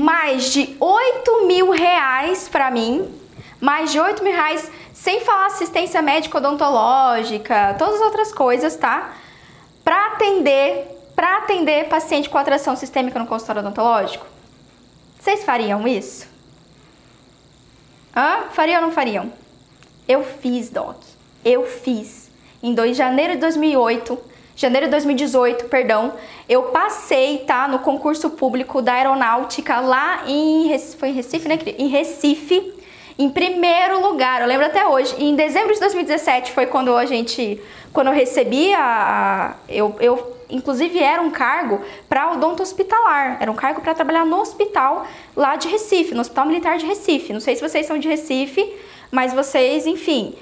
mais 0.00 0.50
de 0.50 0.76
8 0.80 1.46
mil 1.46 1.70
reais 1.70 2.48
para 2.48 2.70
mim, 2.70 3.14
mais 3.60 3.92
de 3.92 4.00
8 4.00 4.24
mil 4.24 4.32
reais, 4.32 4.70
sem 4.94 5.20
falar 5.20 5.46
assistência 5.46 6.00
médica 6.00 6.38
odontológica, 6.38 7.74
todas 7.78 7.96
as 7.96 8.00
outras 8.00 8.32
coisas, 8.32 8.76
tá? 8.76 9.12
Para 9.84 10.06
atender, 10.06 10.86
para 11.14 11.36
atender 11.36 11.88
paciente 11.88 12.30
com 12.30 12.38
atração 12.38 12.74
sistêmica 12.76 13.18
no 13.18 13.26
consultório 13.26 13.60
odontológico. 13.60 14.26
Vocês 15.18 15.44
fariam 15.44 15.86
isso? 15.86 16.26
Hã? 18.16 18.44
Fariam 18.52 18.80
ou 18.80 18.86
não 18.86 18.92
fariam? 18.92 19.30
Eu 20.08 20.24
fiz, 20.24 20.70
Doc. 20.70 20.96
Eu 21.44 21.66
fiz. 21.66 22.30
Em 22.62 22.74
2 22.74 22.92
de 22.92 22.96
janeiro 22.96 23.34
de 23.34 23.40
2008, 23.40 24.18
janeiro 24.56 24.86
de 24.86 24.90
2018, 24.90 25.66
perdão, 25.66 26.12
eu 26.48 26.64
passei, 26.64 27.38
tá, 27.38 27.66
no 27.68 27.78
concurso 27.78 28.30
público 28.30 28.82
da 28.82 28.94
aeronáutica 28.94 29.80
lá 29.80 30.24
em 30.26 30.78
foi 30.98 31.10
em 31.10 31.12
Recife, 31.12 31.48
né? 31.48 31.58
Em 31.78 31.88
Recife, 31.88 32.74
em 33.18 33.30
primeiro 33.30 34.00
lugar. 34.00 34.40
Eu 34.40 34.46
lembro 34.46 34.66
até 34.66 34.86
hoje. 34.86 35.14
Em 35.18 35.34
dezembro 35.34 35.72
de 35.72 35.80
2017 35.80 36.52
foi 36.52 36.66
quando 36.66 36.94
a 36.96 37.06
gente, 37.06 37.60
quando 37.92 38.08
eu 38.08 38.12
recebi 38.12 38.72
a, 38.74 39.54
eu, 39.68 39.96
eu 40.00 40.36
inclusive 40.50 40.98
era 40.98 41.22
um 41.22 41.30
cargo 41.30 41.80
para 42.08 42.32
odonto 42.32 42.62
hospitalar, 42.62 43.38
era 43.40 43.50
um 43.50 43.54
cargo 43.54 43.80
para 43.80 43.94
trabalhar 43.94 44.26
no 44.26 44.40
hospital 44.40 45.06
lá 45.36 45.56
de 45.56 45.68
Recife, 45.68 46.14
no 46.14 46.20
Hospital 46.20 46.46
Militar 46.46 46.76
de 46.78 46.86
Recife. 46.86 47.32
Não 47.32 47.40
sei 47.40 47.56
se 47.56 47.62
vocês 47.62 47.86
são 47.86 47.98
de 47.98 48.08
Recife, 48.08 48.74
mas 49.10 49.32
vocês, 49.32 49.86
enfim, 49.86 50.34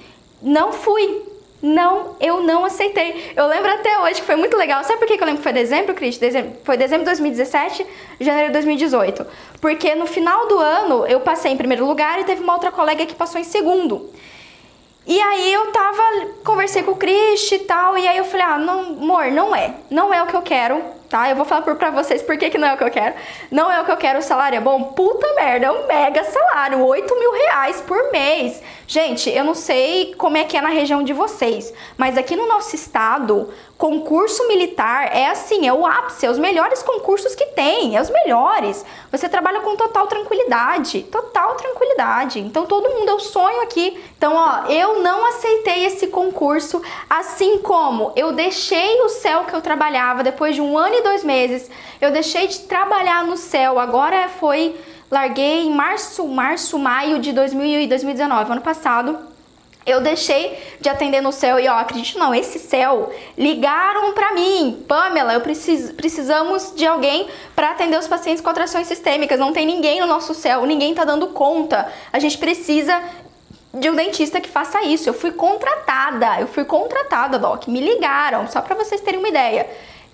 não 0.43 0.73
fui 0.73 1.28
não, 1.63 2.17
eu 2.21 2.43
não 2.43 2.65
aceitei. 2.65 3.33
Eu 3.35 3.47
lembro 3.47 3.71
até 3.71 3.99
hoje 4.01 4.21
que 4.21 4.27
foi 4.27 4.37
muito 4.37 4.57
legal. 4.57 4.83
Sabe 4.85 4.99
por 4.99 5.09
que 5.09 5.15
eu 5.15 5.27
lembro 5.27 5.39
que 5.39 5.43
foi 5.43 5.53
dezembro, 5.53 5.95
Cris? 5.95 6.17
Dezembro, 6.17 6.53
foi 6.63 6.77
dezembro 6.77 7.05
de 7.05 7.11
2017, 7.11 7.87
janeiro 8.21 8.49
de 8.49 8.53
2018. 8.53 9.27
Porque 9.61 9.95
no 9.95 10.07
final 10.07 10.47
do 10.47 10.59
ano 10.59 11.07
eu 11.07 11.21
passei 11.21 11.53
em 11.53 11.57
primeiro 11.57 11.85
lugar 11.85 12.21
e 12.21 12.25
teve 12.25 12.43
uma 12.43 12.53
outra 12.53 12.71
colega 12.71 13.05
que 13.07 13.15
passou 13.15 13.41
em 13.41 13.45
segundo. 13.45 14.09
E 15.07 15.21
aí 15.21 15.53
eu 15.53 15.73
tava, 15.73 16.03
conversei 16.45 16.83
com 16.83 16.93
o 16.93 16.97
Cris 16.97 17.51
e 17.51 17.61
tal, 17.61 17.97
e 17.97 18.07
aí 18.07 18.19
eu 18.19 18.25
falei, 18.25 18.47
ah, 18.47 18.59
não, 18.59 18.81
amor, 18.81 19.33
não 19.33 19.57
é. 19.57 19.75
Não 19.91 20.13
é 20.13 20.23
o 20.23 20.27
que 20.27 20.37
eu 20.37 20.43
quero 20.43 20.98
tá? 21.09 21.29
Eu 21.31 21.37
vou 21.37 21.45
falar 21.45 21.63
por, 21.63 21.77
pra 21.77 21.91
vocês 21.91 22.23
por 22.23 22.37
que, 22.37 22.51
que 22.51 22.59
não 22.59 22.69
é 22.69 22.75
o 22.75 22.77
que 22.77 22.85
eu 22.85 22.91
quero. 22.91 23.15
Não 23.51 23.71
é 23.71 23.81
o 23.81 23.85
que 23.85 23.91
eu 23.91 23.97
quero, 23.97 24.19
o 24.19 24.23
salário 24.23 24.57
é 24.57 24.61
bom? 24.61 24.83
Puta 24.93 25.27
merda, 25.35 25.67
é 25.67 25.73
um 25.73 25.87
mega 25.87 26.25
salário, 26.25 26.85
8 26.85 27.19
mil 27.19 27.33
reais 27.33 27.81
por 27.81 28.11
mês. 28.13 28.63
Gente, 28.87 29.31
eu 29.31 29.45
não 29.45 29.55
sei 29.55 30.15
como 30.17 30.37
é 30.37 30.45
que 30.45 30.57
é 30.57 30.61
na 30.61 30.69
região 30.69 31.03
de 31.03 31.13
vocês, 31.13 31.73
mas 31.97 32.17
aqui 32.17 32.35
no 32.35 32.47
nosso 32.47 32.75
estado, 32.75 33.51
concurso 33.79 34.49
militar 34.49 35.15
é 35.15 35.29
assim, 35.29 35.69
é 35.69 35.73
o 35.73 35.87
ápice, 35.87 36.27
é 36.27 36.31
os 36.31 36.39
melhores 36.39 36.83
concursos 36.83 37.35
que 37.37 37.47
tem, 37.47 37.97
é 37.97 38.01
os 38.01 38.11
melhores. 38.11 38.85
Você 39.13 39.29
trabalha 39.29 39.61
com 39.61 39.77
total 39.77 40.09
tranquilidade, 40.09 41.03
total 41.05 41.55
tranquilidade. 41.55 42.41
Então 42.41 42.67
todo 42.67 42.89
mundo 42.89 43.11
é 43.11 43.15
o 43.15 43.21
sonho 43.21 43.63
aqui. 43.63 44.03
Então, 44.17 44.35
ó, 44.35 44.67
eu 44.69 45.01
não 45.01 45.25
aceitei 45.27 45.85
esse 45.85 46.09
concurso, 46.09 46.83
assim 47.09 47.59
como 47.59 48.13
eu 48.17 48.33
deixei 48.33 49.01
o 49.03 49.09
céu 49.09 49.45
que 49.45 49.55
eu 49.55 49.61
trabalhava 49.61 50.25
depois 50.25 50.57
de 50.57 50.61
um 50.61 50.77
ano 50.77 50.97
e 50.99 51.03
dois 51.03 51.25
meses. 51.25 51.71
Eu 52.01 52.11
deixei 52.11 52.47
de 52.47 52.61
trabalhar 52.61 53.25
no 53.25 53.37
céu. 53.37 53.79
Agora 53.79 54.29
foi. 54.29 54.77
Larguei 55.11 55.63
em 55.65 55.71
março, 55.71 56.27
março, 56.29 56.79
maio 56.79 57.19
de 57.19 57.33
2019, 57.33 58.53
ano 58.53 58.61
passado. 58.61 59.19
Eu 59.89 60.03
deixei 60.03 60.59
de 60.79 60.91
atender 60.91 61.23
no 61.23 61.33
céu 61.33 61.59
e 61.59 61.67
ó, 61.67 61.79
acredito 61.79 62.19
não, 62.19 62.35
esse 62.35 62.59
céu 62.59 63.11
ligaram 63.39 64.13
para 64.13 64.33
mim, 64.33 64.85
Pamela, 64.87 65.33
eu 65.33 65.41
preciso, 65.41 65.95
precisamos 65.95 66.75
de 66.77 66.87
alguém 66.87 67.27
para 67.57 67.71
atender 67.71 67.99
os 67.99 68.07
pacientes 68.07 68.43
com 68.43 68.51
atrações 68.51 68.87
sistêmicas. 68.87 69.41
Não 69.41 69.51
tem 69.51 69.65
ninguém 69.65 69.99
no 69.99 70.07
nosso 70.07 70.35
céu, 70.35 70.67
ninguém 70.67 70.95
tá 70.95 71.05
dando 71.05 71.29
conta. 71.29 71.91
A 72.13 72.19
gente 72.19 72.37
precisa 72.37 73.03
de 73.73 73.89
um 73.89 73.95
dentista 73.95 74.43
que 74.43 74.49
faça 74.51 74.83
isso. 74.83 75.09
Eu 75.09 75.15
fui 75.15 75.33
contratada, 75.33 76.39
eu 76.39 76.47
fui 76.47 76.67
contratada, 76.67 77.39
doc. 77.39 77.67
Me 77.67 77.81
ligaram, 77.81 78.47
só 78.47 78.61
para 78.61 78.75
vocês 78.75 79.01
terem 79.01 79.19
uma 79.19 79.29
ideia. 79.29 79.67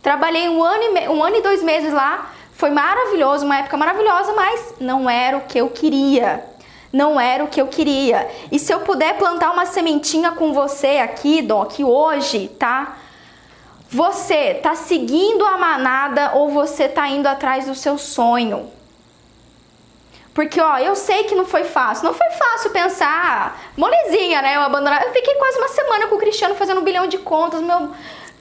Trabalhei 0.04 0.50
um 0.50 0.62
ano, 0.62 0.82
e 0.82 1.08
um 1.08 1.24
ano 1.24 1.36
e 1.36 1.40
dois 1.40 1.62
meses 1.62 1.90
lá, 1.90 2.30
foi 2.52 2.68
maravilhoso, 2.68 3.46
uma 3.46 3.60
época 3.60 3.74
maravilhosa, 3.78 4.34
mas 4.34 4.74
não 4.78 5.08
era 5.08 5.38
o 5.38 5.40
que 5.46 5.58
eu 5.58 5.70
queria. 5.70 6.44
Não 6.92 7.18
era 7.18 7.42
o 7.42 7.48
que 7.48 7.58
eu 7.58 7.68
queria. 7.68 8.30
E 8.52 8.58
se 8.58 8.70
eu 8.70 8.80
puder 8.80 9.16
plantar 9.16 9.50
uma 9.50 9.64
sementinha 9.64 10.32
com 10.32 10.52
você 10.52 10.98
aqui, 10.98 11.40
Doc, 11.40 11.80
hoje, 11.80 12.48
tá? 12.58 12.98
Você 13.88 14.52
tá 14.62 14.74
seguindo 14.74 15.42
a 15.42 15.56
manada 15.56 16.32
ou 16.34 16.50
você 16.50 16.86
tá 16.86 17.08
indo 17.08 17.26
atrás 17.26 17.64
do 17.64 17.74
seu 17.74 17.96
sonho? 17.96 18.70
Porque, 20.34 20.60
ó, 20.60 20.76
eu 20.76 20.94
sei 20.94 21.24
que 21.24 21.34
não 21.34 21.46
foi 21.46 21.64
fácil. 21.64 22.04
Não 22.04 22.12
foi 22.12 22.28
fácil 22.28 22.70
pensar, 22.72 23.58
molezinha, 23.74 24.42
né? 24.42 24.56
Eu 24.56 24.60
abandonar. 24.60 25.02
Eu 25.02 25.14
fiquei 25.14 25.34
quase 25.36 25.56
uma 25.56 25.68
semana 25.68 26.08
com 26.08 26.16
o 26.16 26.18
Cristiano 26.18 26.54
fazendo 26.56 26.82
um 26.82 26.84
bilhão 26.84 27.06
de 27.06 27.16
contas. 27.16 27.62
Meu, 27.62 27.90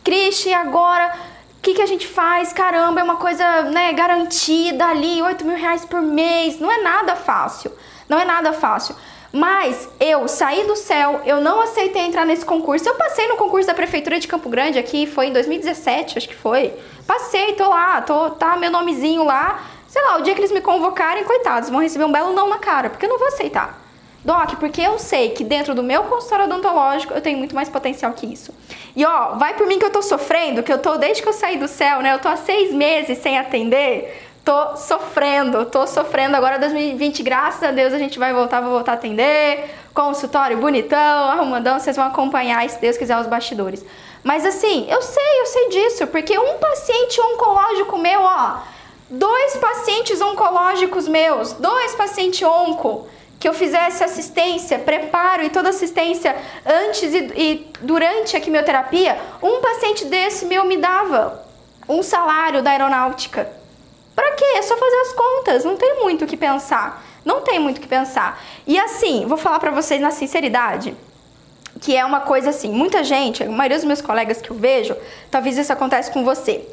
Cristian, 0.04 0.58
agora 0.58 1.33
que, 1.64 1.74
que 1.76 1.82
a 1.82 1.86
gente 1.86 2.06
faz? 2.06 2.52
Caramba, 2.52 3.00
é 3.00 3.04
uma 3.04 3.16
coisa 3.16 3.64
né, 3.64 3.94
garantida 3.94 4.86
ali, 4.86 5.22
8 5.22 5.46
mil 5.46 5.56
reais 5.56 5.86
por 5.86 6.02
mês. 6.02 6.60
Não 6.60 6.70
é 6.70 6.82
nada 6.82 7.16
fácil. 7.16 7.72
Não 8.08 8.20
é 8.20 8.26
nada 8.26 8.52
fácil. 8.52 8.94
Mas 9.32 9.90
eu 10.00 10.28
saí 10.28 10.68
do 10.68 10.76
céu, 10.76 11.22
eu 11.26 11.40
não 11.40 11.62
aceitei 11.62 12.04
entrar 12.04 12.26
nesse 12.26 12.46
concurso. 12.46 12.88
Eu 12.88 12.96
passei 12.96 13.28
no 13.30 13.38
concurso 13.38 13.66
da 13.66 13.74
Prefeitura 13.74 14.20
de 14.20 14.28
Campo 14.28 14.50
Grande 14.50 14.78
aqui, 14.78 15.08
foi 15.08 15.28
em 15.28 15.34
2017, 15.34 16.18
acho 16.18 16.28
que 16.28 16.36
foi. 16.36 16.74
Passei, 17.08 17.54
tô 17.54 17.68
lá, 17.70 18.02
tô, 18.02 18.32
tá 18.32 18.58
meu 18.58 18.70
nomezinho 18.70 19.24
lá. 19.24 19.64
Sei 19.88 20.02
lá, 20.04 20.18
o 20.18 20.22
dia 20.22 20.36
que 20.36 20.42
eles 20.42 20.52
me 20.52 20.62
convocarem, 20.62 21.24
coitados, 21.24 21.70
vão 21.70 21.80
receber 21.80 22.04
um 22.04 22.12
belo 22.12 22.34
não 22.34 22.50
na 22.50 22.58
cara, 22.58 22.90
porque 22.90 23.06
eu 23.06 23.10
não 23.10 23.18
vou 23.18 23.30
aceitar. 23.30 23.83
Doc, 24.24 24.56
porque 24.56 24.82
eu 24.82 24.98
sei 24.98 25.32
que 25.32 25.44
dentro 25.44 25.76
do 25.76 25.84
meu 25.84 26.04
consultório 26.04 26.46
odontológico 26.46 27.14
eu 27.14 27.22
tenho 27.22 27.38
muito 27.38 27.54
mais 27.54 27.68
potencial 27.68 28.14
que 28.14 28.26
isso. 28.26 28.54
E 28.96 29.06
ó, 29.06 29.36
vai 29.36 29.54
por 29.56 29.68
mim 29.68 29.78
que 29.78 29.86
eu 29.86 29.92
tô 29.92 30.02
sofrendo, 30.02 30.64
que 30.64 30.72
eu 30.72 30.78
tô 30.78 30.98
desde 30.98 31.22
que 31.22 31.28
eu 31.28 31.34
saí 31.34 31.58
do 31.58 31.68
céu, 31.68 32.02
né? 32.02 32.14
Eu 32.14 32.20
tô 32.20 32.30
há 32.30 32.38
seis 32.38 32.74
meses 32.74 33.18
sem 33.18 33.38
atender. 33.38 34.22
Tô 34.46 34.78
sofrendo, 34.78 35.66
tô 35.66 35.86
sofrendo. 35.88 36.36
Agora 36.36 36.58
2020, 36.58 37.24
graças 37.24 37.64
a 37.64 37.72
Deus, 37.72 37.94
a 37.94 37.98
gente 37.98 38.18
vai 38.18 38.34
voltar, 38.34 38.62
vou 38.62 38.72
voltar 38.72 38.94
a 38.94 38.96
atender. 38.96 39.70
Consultório 39.94 40.58
bonitão, 40.58 41.30
arrumadão, 41.30 41.80
vocês 41.80 41.96
vão 41.96 42.06
acompanhar, 42.06 42.68
se 42.70 42.80
Deus 42.80 42.98
quiser, 42.98 43.18
os 43.18 43.28
bastidores. 43.28 43.86
Mas 44.24 44.46
assim, 44.46 44.86
eu 44.90 45.02
sei, 45.02 45.42
eu 45.42 45.46
sei 45.46 45.70
disso, 45.70 46.08
porque 46.08 46.38
um 46.38 46.58
paciente 46.58 47.22
oncológico 47.22 47.98
meu, 47.98 48.22
ó, 48.22 48.58
dois 49.10 49.58
pacientes 49.58 50.20
oncológicos 50.22 51.08
meus, 51.08 51.54
dois 51.54 51.94
pacientes 51.96 52.42
onco 52.42 53.08
que 53.44 53.50
eu 53.50 53.54
fizesse 53.54 54.02
assistência, 54.02 54.80
preparo 54.80 55.44
e 55.44 55.50
toda 55.50 55.68
assistência 55.68 56.34
antes 56.66 57.14
e, 57.14 57.18
e 57.36 57.72
durante 57.82 58.38
a 58.38 58.40
quimioterapia, 58.40 59.20
um 59.42 59.60
paciente 59.60 60.06
desse 60.06 60.46
meu 60.46 60.64
me 60.64 60.78
dava 60.78 61.46
um 61.90 62.02
salário 62.02 62.64
da 62.64 62.72
aeronáutica. 62.72 63.52
Para 64.16 64.32
quê? 64.32 64.46
É 64.56 64.62
só 64.62 64.78
fazer 64.78 64.96
as 64.96 65.12
contas, 65.12 65.66
não 65.66 65.76
tem 65.76 66.00
muito 66.00 66.24
o 66.24 66.26
que 66.26 66.38
pensar. 66.38 67.04
Não 67.26 67.42
tem 67.42 67.60
muito 67.60 67.80
o 67.80 67.82
que 67.82 67.88
pensar. 67.88 68.42
E 68.66 68.80
assim, 68.80 69.26
vou 69.28 69.38
falar 69.38 69.60
para 69.60 69.72
vocês 69.72 70.00
na 70.00 70.12
sinceridade, 70.12 70.96
que 71.82 71.98
é 71.98 72.06
uma 72.06 72.22
coisa 72.22 72.50
assim, 72.50 72.72
muita 72.72 73.04
gente, 73.04 73.44
a 73.44 73.50
maioria 73.50 73.76
dos 73.76 73.86
meus 73.86 74.02
colegas 74.02 74.42
que 74.42 74.52
eu 74.52 74.56
vejo, 74.56 74.96
talvez 75.30 75.58
isso 75.58 75.74
acontece 75.74 76.10
com 76.12 76.24
você. 76.24 76.66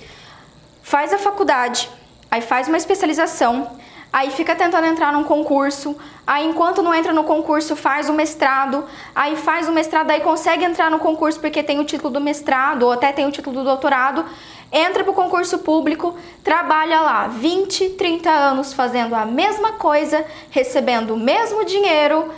Faz 0.85 1.13
a 1.13 1.19
faculdade, 1.19 1.91
aí 2.31 2.41
faz 2.41 2.69
uma 2.69 2.77
especialização, 2.77 3.77
aí 4.13 4.31
fica 4.31 4.57
tentando 4.57 4.87
entrar 4.87 5.13
num 5.13 5.25
concurso, 5.25 5.97
aí 6.27 6.47
enquanto 6.47 6.83
não 6.83 6.95
entra 6.95 7.13
no 7.13 7.25
concurso 7.25 7.77
faz 7.77 8.09
o 8.09 8.13
mestrado, 8.13 8.85
aí 9.15 9.37
faz 9.37 9.69
o 9.69 9.73
mestrado, 9.73 10.11
aí 10.11 10.21
consegue 10.21 10.65
entrar 10.65 10.91
no 10.91 10.99
concurso 10.99 11.39
porque 11.39 11.63
tem 11.63 11.79
o 11.79 11.85
título 11.85 12.11
do 12.11 12.21
mestrado 12.21 12.85
ou 12.85 12.93
até 12.93 13.13
tem 13.13 13.27
o 13.27 13.31
título 13.31 13.57
do 13.57 13.65
doutorado, 13.65 14.25
entra 14.73 15.05
para 15.05 15.13
o 15.13 15.15
concurso 15.15 15.59
público, 15.59 16.17
trabalha 16.43 17.01
lá 17.01 17.27
20, 17.29 17.91
30 17.91 18.31
anos 18.31 18.73
fazendo 18.73 19.15
a 19.15 19.25
mesma 19.25 19.73
coisa, 19.73 20.25
recebendo 20.51 21.15
o 21.15 21.17
mesmo 21.17 21.65
dinheiro 21.65 22.33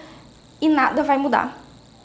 e 0.60 0.68
nada 0.68 1.02
vai 1.02 1.16
mudar. 1.16 1.61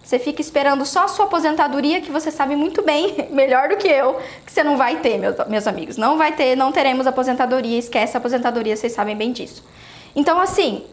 Você 0.08 0.17
fica 0.17 0.39
esperando 0.39 0.86
só 0.86 1.04
a 1.04 1.08
sua 1.10 1.26
aposentadoria, 1.26 2.00
que 2.00 2.10
você 2.10 2.32
sabe 2.32 2.56
muito 2.56 2.82
bem, 2.82 3.28
melhor 3.30 3.67
do 3.67 3.76
que 3.76 3.89
eu, 3.89 4.17
que 4.46 4.50
você 4.54 4.63
não 4.63 4.78
vai 4.78 4.96
ter, 5.02 5.17
meus, 5.17 5.36
meus 5.50 5.67
amigos. 5.67 5.98
Não 5.98 6.17
vai 6.17 6.32
ter, 6.32 6.56
não 6.56 6.72
teremos 6.72 7.06
aposentadoria, 7.06 7.78
esquece 7.78 8.15
a 8.15 8.20
aposentadoria, 8.20 8.74
vocês 8.74 8.93
sabem 8.93 9.17
bem 9.17 9.34
disso. 9.34 9.62
Então, 10.15 10.39
assim, 10.39 10.86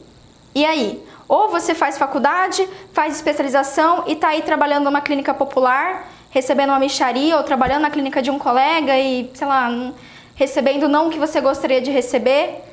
E 0.52 0.64
aí? 0.64 1.00
Ou 1.28 1.48
você 1.48 1.76
faz 1.76 1.96
faculdade, 1.96 2.68
faz 2.92 3.14
especialização 3.14 4.02
e 4.08 4.16
tá 4.16 4.28
aí 4.28 4.42
trabalhando 4.42 4.84
numa 4.84 5.00
clínica 5.00 5.32
popular, 5.32 6.10
recebendo 6.30 6.70
uma 6.70 6.80
micharia, 6.80 7.36
ou 7.36 7.44
trabalhando 7.44 7.82
na 7.82 7.90
clínica 7.90 8.20
de 8.20 8.32
um 8.32 8.38
colega 8.38 8.98
e, 8.98 9.30
sei 9.32 9.46
lá, 9.46 9.92
recebendo 10.34 10.88
não 10.88 11.06
o 11.06 11.10
que 11.10 11.20
você 11.20 11.40
gostaria 11.40 11.80
de 11.80 11.92
receber. 11.92 12.64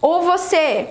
Ou 0.00 0.22
você 0.22 0.90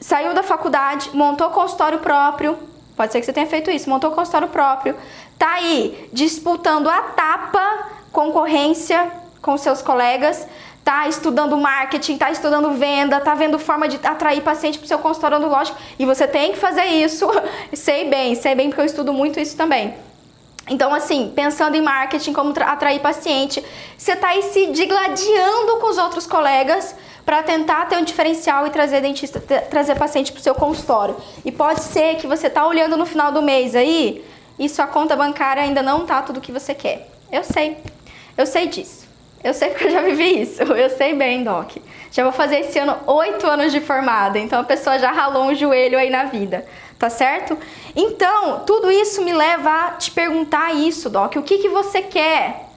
saiu 0.00 0.34
da 0.34 0.42
faculdade, 0.42 1.10
montou 1.14 1.50
consultório 1.50 2.00
próprio, 2.00 2.58
pode 2.96 3.12
ser 3.12 3.20
que 3.20 3.26
você 3.26 3.32
tenha 3.32 3.46
feito 3.46 3.70
isso, 3.70 3.88
montou 3.88 4.10
consultório 4.10 4.48
próprio, 4.48 4.96
tá 5.38 5.54
aí 5.54 6.08
disputando 6.12 6.88
a 6.88 7.02
tapa, 7.02 7.86
concorrência 8.12 9.10
com 9.40 9.56
seus 9.56 9.80
colegas, 9.80 10.46
tá 10.84 11.08
estudando 11.08 11.56
marketing, 11.56 12.16
tá 12.16 12.30
estudando 12.30 12.72
venda, 12.72 13.20
tá 13.20 13.34
vendo 13.34 13.58
forma 13.58 13.88
de 13.88 13.98
atrair 14.04 14.42
paciente 14.42 14.78
para 14.78 14.84
o 14.84 14.88
seu 14.88 14.98
consultório 14.98 15.36
odontológico 15.36 15.78
e 15.98 16.04
você 16.04 16.26
tem 16.26 16.52
que 16.52 16.58
fazer 16.58 16.84
isso. 16.84 17.26
sei 17.72 18.08
bem, 18.08 18.34
sei 18.34 18.54
bem 18.54 18.68
porque 18.68 18.80
eu 18.80 18.86
estudo 18.86 19.12
muito 19.12 19.38
isso 19.38 19.56
também. 19.56 19.94
Então, 20.68 20.94
assim, 20.94 21.32
pensando 21.34 21.76
em 21.76 21.80
marketing, 21.80 22.32
como 22.32 22.54
atrair 22.60 23.00
paciente, 23.00 23.64
você 23.96 24.12
está 24.12 24.28
aí 24.28 24.42
se 24.42 24.68
digladiando 24.68 25.78
com 25.80 25.90
os 25.90 25.98
outros 25.98 26.26
colegas 26.26 26.94
para 27.30 27.44
tentar 27.44 27.86
ter 27.86 27.96
um 27.96 28.02
diferencial 28.02 28.66
e 28.66 28.70
trazer 28.70 29.00
dentista, 29.00 29.38
trazer 29.38 29.94
paciente 29.94 30.32
para 30.32 30.40
o 30.40 30.42
seu 30.42 30.52
consultório. 30.52 31.14
E 31.44 31.52
pode 31.52 31.80
ser 31.80 32.16
que 32.16 32.26
você 32.26 32.48
está 32.48 32.66
olhando 32.66 32.96
no 32.96 33.06
final 33.06 33.30
do 33.30 33.40
mês 33.40 33.76
aí 33.76 34.24
e 34.58 34.68
sua 34.68 34.88
conta 34.88 35.14
bancária 35.14 35.62
ainda 35.62 35.80
não 35.80 36.04
tá 36.04 36.22
tudo 36.22 36.38
o 36.38 36.40
que 36.40 36.50
você 36.50 36.74
quer. 36.74 37.08
Eu 37.30 37.44
sei, 37.44 37.76
eu 38.36 38.44
sei 38.44 38.66
disso. 38.66 39.06
Eu 39.44 39.54
sei 39.54 39.68
porque 39.68 39.84
eu 39.84 39.90
já 39.92 40.00
vivi 40.02 40.42
isso. 40.42 40.60
Eu 40.74 40.90
sei 40.90 41.14
bem, 41.14 41.44
Doc. 41.44 41.76
Já 42.10 42.24
vou 42.24 42.32
fazer 42.32 42.62
esse 42.62 42.80
ano 42.80 42.98
oito 43.06 43.46
anos 43.46 43.70
de 43.70 43.80
formada, 43.80 44.36
então 44.36 44.60
a 44.60 44.64
pessoa 44.64 44.98
já 44.98 45.12
ralou 45.12 45.44
um 45.44 45.54
joelho 45.54 45.96
aí 45.96 46.10
na 46.10 46.24
vida, 46.24 46.66
tá 46.98 47.08
certo? 47.08 47.56
Então, 47.94 48.64
tudo 48.66 48.90
isso 48.90 49.22
me 49.22 49.32
leva 49.32 49.70
a 49.70 49.90
te 49.92 50.10
perguntar 50.10 50.74
isso, 50.74 51.08
Doc. 51.08 51.36
O 51.36 51.42
que, 51.42 51.58
que 51.58 51.68
você 51.68 52.02
quer? 52.02 52.69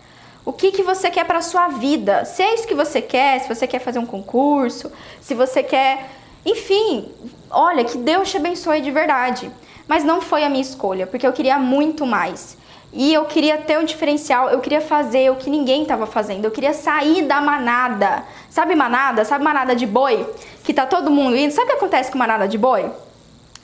O 0.46 0.52
que, 0.52 0.72
que 0.72 0.84
você 0.84 1.10
quer 1.10 1.26
para 1.26 1.42
sua 1.42 1.70
vida? 1.70 2.26
Se 2.26 2.44
é 2.44 2.54
isso 2.54 2.68
que 2.68 2.76
você 2.76 3.02
quer, 3.02 3.40
se 3.40 3.48
você 3.48 3.66
quer 3.66 3.80
fazer 3.80 4.00
um 4.00 4.06
concurso, 4.06 4.92
se 5.22 5.34
você 5.34 5.64
quer. 5.64 6.10
Enfim, 6.46 7.10
olha, 7.50 7.86
que 7.86 7.98
Deus 7.98 8.30
te 8.30 8.38
abençoe 8.38 8.82
de 8.82 8.92
verdade. 8.92 9.50
Mas 9.88 10.04
não 10.04 10.22
foi 10.22 10.44
a 10.44 10.50
minha 10.50 10.62
escolha, 10.62 11.08
porque 11.08 11.26
eu 11.26 11.32
queria 11.32 11.58
muito 11.58 12.06
mais. 12.06 12.58
E 12.92 13.14
eu 13.14 13.26
queria 13.26 13.58
ter 13.58 13.80
um 13.80 13.86
diferencial, 13.86 14.50
eu 14.50 14.60
queria 14.60 14.82
fazer 14.82 15.32
o 15.32 15.36
que 15.36 15.50
ninguém 15.50 15.82
estava 15.82 16.06
fazendo, 16.06 16.46
eu 16.46 16.52
queria 16.52 16.74
sair 16.74 17.24
da 17.24 17.42
manada. 17.42 18.24
Sabe 18.50 18.76
manada? 18.76 19.26
Sabe 19.26 19.44
manada 19.44 19.76
de 19.76 19.88
boi? 19.88 20.30
Que 20.64 20.74
tá 20.74 20.86
todo 20.86 21.10
mundo 21.10 21.36
indo. 21.36 21.52
Sabe 21.52 21.68
o 21.68 21.70
que 21.72 21.78
acontece 21.78 22.12
com 22.12 22.18
manada 22.18 22.48
de 22.48 22.58
boi? 22.58 22.92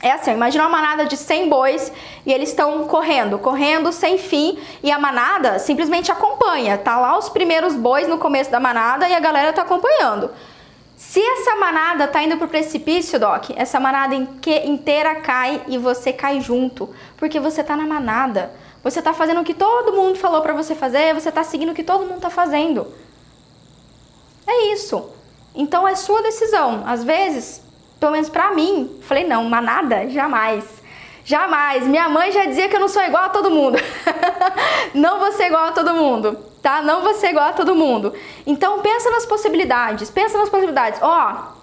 É 0.01 0.11
assim, 0.11 0.31
imagina 0.31 0.63
uma 0.63 0.69
manada 0.69 1.05
de 1.05 1.17
100 1.17 1.49
bois 1.49 1.91
e 2.25 2.31
eles 2.31 2.49
estão 2.49 2.87
correndo, 2.87 3.37
correndo 3.37 3.91
sem 3.91 4.17
fim 4.17 4.57
e 4.81 4.91
a 4.91 4.97
manada 4.97 5.59
simplesmente 5.59 6.09
acompanha. 6.09 6.77
Tá 6.77 6.97
lá 6.97 7.17
os 7.17 7.27
primeiros 7.27 7.75
bois 7.75 8.07
no 8.07 8.17
começo 8.17 8.49
da 8.49 8.61
manada 8.61 9.09
e 9.09 9.13
a 9.13 9.19
galera 9.19 9.51
tá 9.51 9.63
acompanhando. 9.63 10.31
Se 10.95 11.21
essa 11.21 11.55
manada 11.55 12.07
tá 12.07 12.23
indo 12.23 12.37
pro 12.37 12.47
precipício, 12.47 13.19
Doc, 13.19 13.51
essa 13.55 13.79
manada 13.79 14.15
inteira 14.15 15.15
cai 15.15 15.61
e 15.67 15.77
você 15.77 16.13
cai 16.13 16.39
junto, 16.39 16.93
porque 17.17 17.39
você 17.39 17.63
tá 17.63 17.75
na 17.75 17.85
manada. 17.85 18.51
Você 18.83 18.99
está 18.99 19.13
fazendo 19.13 19.41
o 19.41 19.43
que 19.43 19.53
todo 19.53 19.93
mundo 19.93 20.17
falou 20.17 20.41
para 20.41 20.53
você 20.53 20.75
fazer, 20.75 21.13
você 21.13 21.29
está 21.29 21.43
seguindo 21.43 21.71
o 21.71 21.75
que 21.75 21.83
todo 21.83 22.05
mundo 22.05 22.17
está 22.17 22.29
fazendo. 22.29 22.87
É 24.47 24.73
isso. 24.73 25.09
Então 25.53 25.87
é 25.87 25.95
sua 25.95 26.21
decisão. 26.21 26.83
Às 26.85 27.03
vezes, 27.03 27.61
pelo 27.99 28.11
menos 28.11 28.29
para 28.29 28.51
mim, 28.53 28.99
falei 29.01 29.27
não, 29.27 29.43
manada, 29.43 30.09
jamais. 30.09 30.79
Jamais. 31.25 31.85
Minha 31.85 32.09
mãe 32.09 32.31
já 32.31 32.45
dizia 32.45 32.67
que 32.67 32.75
eu 32.75 32.79
não 32.79 32.87
sou 32.87 33.03
igual 33.03 33.25
a 33.25 33.29
todo 33.29 33.51
mundo. 33.51 33.77
não 34.95 35.19
vou 35.19 35.31
ser 35.33 35.45
igual 35.45 35.65
a 35.65 35.71
todo 35.71 35.93
mundo, 35.93 36.35
tá? 36.61 36.81
Não 36.81 37.01
vou 37.01 37.13
ser 37.13 37.29
igual 37.29 37.49
a 37.49 37.53
todo 37.53 37.75
mundo. 37.75 38.13
Então 38.47 38.79
pensa 38.79 39.11
nas 39.11 39.25
possibilidades, 39.25 40.09
pensa 40.09 40.37
nas 40.37 40.49
possibilidades. 40.49 40.99
Ó, 41.03 41.59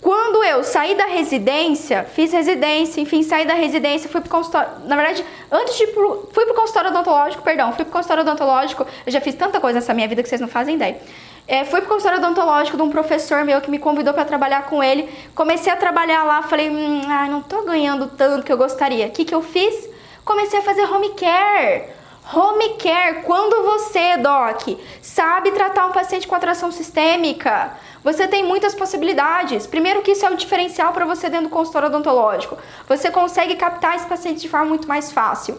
quando 0.00 0.42
eu 0.44 0.64
saí 0.64 0.94
da 0.94 1.06
residência, 1.06 2.04
fiz 2.04 2.32
residência, 2.32 3.00
enfim, 3.00 3.22
saí 3.22 3.46
da 3.46 3.54
residência, 3.54 4.08
fui 4.08 4.20
pro 4.20 4.30
consultório. 4.30 4.70
Na 4.84 4.96
verdade, 4.96 5.24
antes 5.50 5.76
de 5.76 5.84
ir 5.84 5.88
pro, 5.88 6.28
fui 6.32 6.44
pro 6.44 6.54
consultório 6.54 6.90
odontológico, 6.90 7.42
perdão, 7.42 7.72
fui 7.72 7.84
pro 7.84 7.92
consultório 7.92 8.22
odontológico. 8.22 8.86
Eu 9.06 9.12
já 9.12 9.20
fiz 9.20 9.34
tanta 9.34 9.60
coisa 9.60 9.78
nessa 9.78 9.94
minha 9.94 10.08
vida 10.08 10.22
que 10.22 10.28
vocês 10.28 10.40
não 10.40 10.48
fazem 10.48 10.76
ideia. 10.76 11.00
É, 11.48 11.64
fui 11.64 11.80
pro 11.80 11.90
consultório 11.90 12.18
odontológico 12.18 12.76
de 12.76 12.82
um 12.82 12.90
professor 12.90 13.44
meu 13.44 13.60
que 13.60 13.70
me 13.70 13.78
convidou 13.78 14.12
para 14.12 14.24
trabalhar 14.24 14.66
com 14.66 14.82
ele. 14.82 15.08
Comecei 15.34 15.72
a 15.72 15.76
trabalhar 15.76 16.24
lá, 16.24 16.42
falei, 16.42 16.68
hum, 16.68 17.02
ai, 17.06 17.28
não 17.28 17.40
tô 17.40 17.62
ganhando 17.62 18.08
tanto 18.08 18.44
que 18.44 18.52
eu 18.52 18.56
gostaria. 18.56 19.06
O 19.06 19.10
que, 19.10 19.24
que 19.24 19.34
eu 19.34 19.42
fiz? 19.42 19.88
Comecei 20.24 20.58
a 20.58 20.62
fazer 20.62 20.82
home 20.82 21.10
care. 21.10 21.94
Home 22.34 22.70
care, 22.70 23.22
quando 23.22 23.62
você, 23.62 24.16
doc, 24.16 24.80
sabe 25.00 25.52
tratar 25.52 25.86
um 25.86 25.92
paciente 25.92 26.26
com 26.26 26.34
atração 26.34 26.72
sistêmica, 26.72 27.70
você 28.02 28.26
tem 28.26 28.42
muitas 28.42 28.74
possibilidades. 28.74 29.64
Primeiro 29.64 30.02
que 30.02 30.10
isso 30.10 30.26
é 30.26 30.30
um 30.30 30.34
diferencial 30.34 30.92
para 30.92 31.04
você 31.04 31.28
dentro 31.28 31.46
do 31.46 31.52
consultório 31.52 31.86
odontológico. 31.86 32.58
Você 32.88 33.12
consegue 33.12 33.54
captar 33.54 33.94
esse 33.94 34.06
paciente 34.06 34.40
de 34.40 34.48
forma 34.48 34.66
muito 34.66 34.88
mais 34.88 35.12
fácil. 35.12 35.56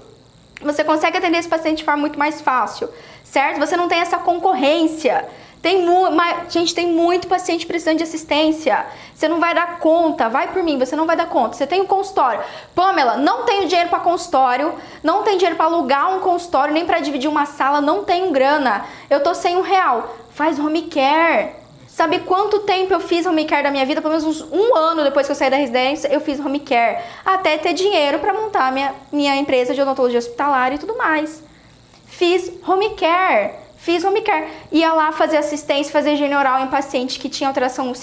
Você 0.61 0.83
consegue 0.83 1.17
atender 1.17 1.37
esse 1.37 1.47
paciente 1.47 1.77
de 1.77 1.83
forma 1.85 2.01
muito 2.01 2.19
mais 2.19 2.41
fácil, 2.41 2.89
certo? 3.23 3.59
Você 3.59 3.77
não 3.77 3.87
tem 3.87 3.99
essa 3.99 4.17
concorrência. 4.17 5.25
Tem 5.61 5.85
gente, 6.49 6.73
tem 6.73 6.87
muito 6.87 7.27
paciente 7.27 7.65
precisando 7.65 7.97
de 7.97 8.03
assistência. 8.03 8.85
Você 9.13 9.27
não 9.27 9.39
vai 9.39 9.55
dar 9.55 9.79
conta, 9.79 10.29
vai 10.29 10.51
por 10.51 10.61
mim, 10.61 10.77
você 10.77 10.95
não 10.95 11.05
vai 11.05 11.15
dar 11.15 11.27
conta. 11.27 11.55
Você 11.55 11.65
tem 11.65 11.81
um 11.81 11.85
consultório. 11.85 12.41
Pamela, 12.75 13.17
não 13.17 13.43
tenho 13.43 13.67
dinheiro 13.67 13.89
para 13.89 13.99
consultório, 13.99 14.73
não 15.03 15.23
tenho 15.23 15.37
dinheiro 15.37 15.55
para 15.55 15.65
alugar 15.65 16.15
um 16.15 16.19
consultório, 16.19 16.73
nem 16.73 16.85
para 16.85 16.99
dividir 16.99 17.29
uma 17.29 17.45
sala, 17.45 17.81
não 17.81 18.03
tenho 18.03 18.31
grana. 18.31 18.85
Eu 19.09 19.21
tô 19.21 19.33
sem 19.33 19.55
um 19.55 19.61
real. 19.61 20.15
Faz 20.31 20.59
home 20.59 20.83
care. 20.83 21.55
Sabe 21.87 22.19
quanto 22.19 22.59
tempo 22.59 22.93
eu 22.93 22.99
fiz 22.99 23.25
home 23.25 23.43
care 23.45 23.63
da 23.63 23.71
minha 23.71 23.83
vida? 23.83 23.99
Pelo 24.01 24.13
menos 24.13 24.23
uns 24.23 24.47
um 24.51 24.75
ano 24.75 25.03
depois 25.03 25.25
que 25.25 25.31
eu 25.31 25.35
saí 25.35 25.49
da 25.49 25.57
residência, 25.57 26.07
eu 26.09 26.21
fiz 26.21 26.39
home 26.39 26.59
care. 26.59 27.01
Até 27.25 27.57
ter 27.57 27.73
dinheiro 27.73 28.19
para 28.19 28.31
montar 28.31 28.71
minha, 28.71 28.93
minha 29.11 29.35
empresa 29.35 29.73
de 29.73 29.81
odontologia 29.81 30.19
hospitalar 30.19 30.71
e 30.73 30.77
tudo 30.77 30.95
mais. 30.95 31.43
Fiz 32.05 32.51
home 32.67 32.91
care. 32.91 33.66
Fiz 33.77 34.03
home 34.03 34.21
care. 34.21 34.47
Ia 34.71 34.91
lá 34.91 35.11
fazer 35.11 35.37
assistência, 35.37 35.93
fazer 35.93 36.13
higiene 36.13 36.35
oral 36.35 36.59
em 36.61 36.67
paciente 36.67 37.19
que 37.19 37.29
tinha 37.29 37.47
alteração, 37.47 37.93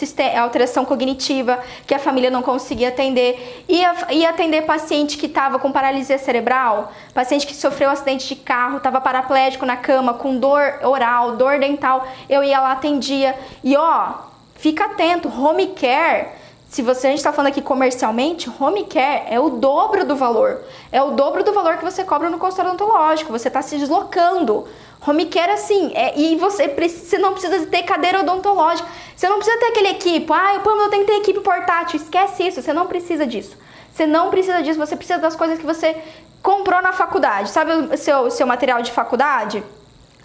alteração 0.40 0.84
cognitiva, 0.84 1.58
que 1.86 1.92
a 1.92 1.98
família 1.98 2.30
não 2.30 2.42
conseguia 2.42 2.88
atender. 2.88 3.64
Ia, 3.68 3.94
ia 4.10 4.30
atender 4.30 4.62
paciente 4.62 5.18
que 5.18 5.26
estava 5.26 5.58
com 5.58 5.72
paralisia 5.72 6.16
cerebral, 6.16 6.92
paciente 7.12 7.46
que 7.46 7.54
sofreu 7.54 7.90
um 7.90 7.92
acidente 7.92 8.28
de 8.28 8.36
carro, 8.36 8.76
estava 8.76 9.00
paraplégico 9.00 9.66
na 9.66 9.76
cama, 9.76 10.14
com 10.14 10.38
dor 10.38 10.78
oral, 10.82 11.36
dor 11.36 11.58
dental. 11.58 12.06
Eu 12.30 12.42
ia 12.44 12.60
lá, 12.60 12.72
atendia. 12.72 13.36
E 13.62 13.76
ó, 13.76 14.12
fica 14.54 14.84
atento, 14.84 15.28
home 15.28 15.66
care 15.68 16.44
se 16.74 16.82
você 16.82 17.06
a 17.06 17.10
gente 17.10 17.20
está 17.20 17.32
falando 17.32 17.52
aqui 17.52 17.62
comercialmente, 17.62 18.50
home 18.58 18.84
care 18.86 19.26
é 19.30 19.38
o 19.38 19.48
dobro 19.48 20.04
do 20.04 20.16
valor. 20.16 20.60
É 20.90 21.00
o 21.00 21.12
dobro 21.12 21.44
do 21.44 21.52
valor 21.52 21.76
que 21.76 21.84
você 21.84 22.02
cobra 22.02 22.28
no 22.28 22.36
consultório 22.36 22.72
odontológico. 22.72 23.30
Você 23.30 23.46
está 23.46 23.62
se 23.62 23.78
deslocando. 23.78 24.66
Home 25.06 25.26
care 25.26 25.52
assim, 25.52 25.92
é, 25.94 26.18
e 26.18 26.36
você, 26.36 26.68
você 26.68 27.18
não 27.18 27.32
precisa 27.32 27.66
ter 27.66 27.82
cadeira 27.82 28.20
odontológica, 28.20 28.88
você 29.14 29.28
não 29.28 29.36
precisa 29.36 29.58
ter 29.58 29.66
aquele 29.66 29.88
equipe, 29.88 30.32
ah, 30.32 30.54
eu 30.54 30.90
tenho 30.90 31.04
que 31.04 31.12
ter 31.12 31.18
equipe 31.18 31.40
portátil, 31.40 32.00
esquece 32.00 32.46
isso, 32.46 32.62
você 32.62 32.72
não 32.72 32.86
precisa 32.86 33.26
disso. 33.26 33.56
Você 33.92 34.06
não 34.06 34.30
precisa 34.30 34.62
disso, 34.62 34.78
você 34.78 34.96
precisa 34.96 35.20
das 35.20 35.36
coisas 35.36 35.58
que 35.58 35.64
você 35.64 35.96
comprou 36.42 36.82
na 36.82 36.92
faculdade. 36.92 37.50
Sabe 37.50 37.72
o 37.72 37.96
seu, 37.96 38.30
seu 38.30 38.46
material 38.46 38.82
de 38.82 38.90
faculdade? 38.90 39.62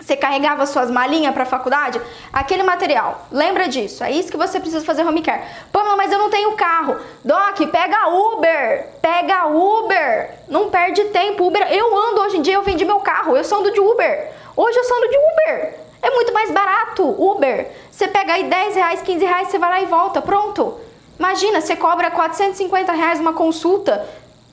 Você 0.10 0.18
carregava 0.18 0.66
suas 0.66 0.90
malinhas 0.90 1.32
para 1.36 1.44
a 1.44 1.46
faculdade? 1.46 2.02
Aquele 2.34 2.64
material, 2.64 3.28
lembra 3.32 3.68
disso? 3.68 4.04
É 4.04 4.10
isso 4.10 4.32
que 4.32 4.38
você 4.38 4.60
precisa 4.60 4.84
fazer 4.84 5.06
home 5.06 5.22
care. 5.22 5.44
Pamela, 5.72 5.96
mas 5.96 6.12
eu 6.12 6.18
não 6.18 6.32
tenho 6.32 6.52
carro. 6.54 6.98
Doc, 7.24 7.60
pega 7.72 8.08
Uber. 8.08 8.88
Pega 9.00 9.46
Uber. 9.46 10.32
Não 10.48 10.72
perde 10.72 11.04
tempo. 11.10 11.46
Uber, 11.46 11.62
eu 11.72 11.96
ando 11.96 12.22
hoje 12.22 12.38
em 12.38 12.42
dia, 12.42 12.56
eu 12.56 12.64
vendi 12.64 12.84
meu 12.86 13.00
carro. 13.02 13.38
Eu 13.38 13.44
sou 13.44 13.60
ando 13.60 13.72
de 13.72 13.80
Uber. 13.80 14.32
Hoje 14.56 14.80
eu 14.80 14.84
sou 14.84 14.98
ando 14.98 15.10
de 15.10 15.18
Uber. 15.18 15.76
É 16.02 16.10
muito 16.10 16.34
mais 16.34 16.50
barato, 16.50 17.04
Uber. 17.04 17.70
Você 17.92 18.08
pega 18.08 18.34
aí 18.34 18.46
10 18.46 18.76
reais, 18.78 19.04
15 19.04 19.24
reais, 19.24 19.50
você 19.50 19.60
vai 19.60 19.70
lá 19.70 19.82
e 19.82 19.86
volta, 19.86 20.24
pronto. 20.24 20.80
Imagina, 21.20 21.62
você 21.62 21.76
cobra 21.76 22.10
450 22.10 22.94
reais 22.94 23.20
uma 23.20 23.34
consulta, 23.34 24.10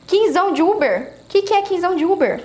quinzão 0.06 0.52
de 0.52 0.62
Uber. 0.62 1.14
O 1.24 1.28
que, 1.30 1.40
que 1.40 1.54
é 1.54 1.62
quinzão 1.62 1.96
de 1.96 2.04
Uber? 2.04 2.44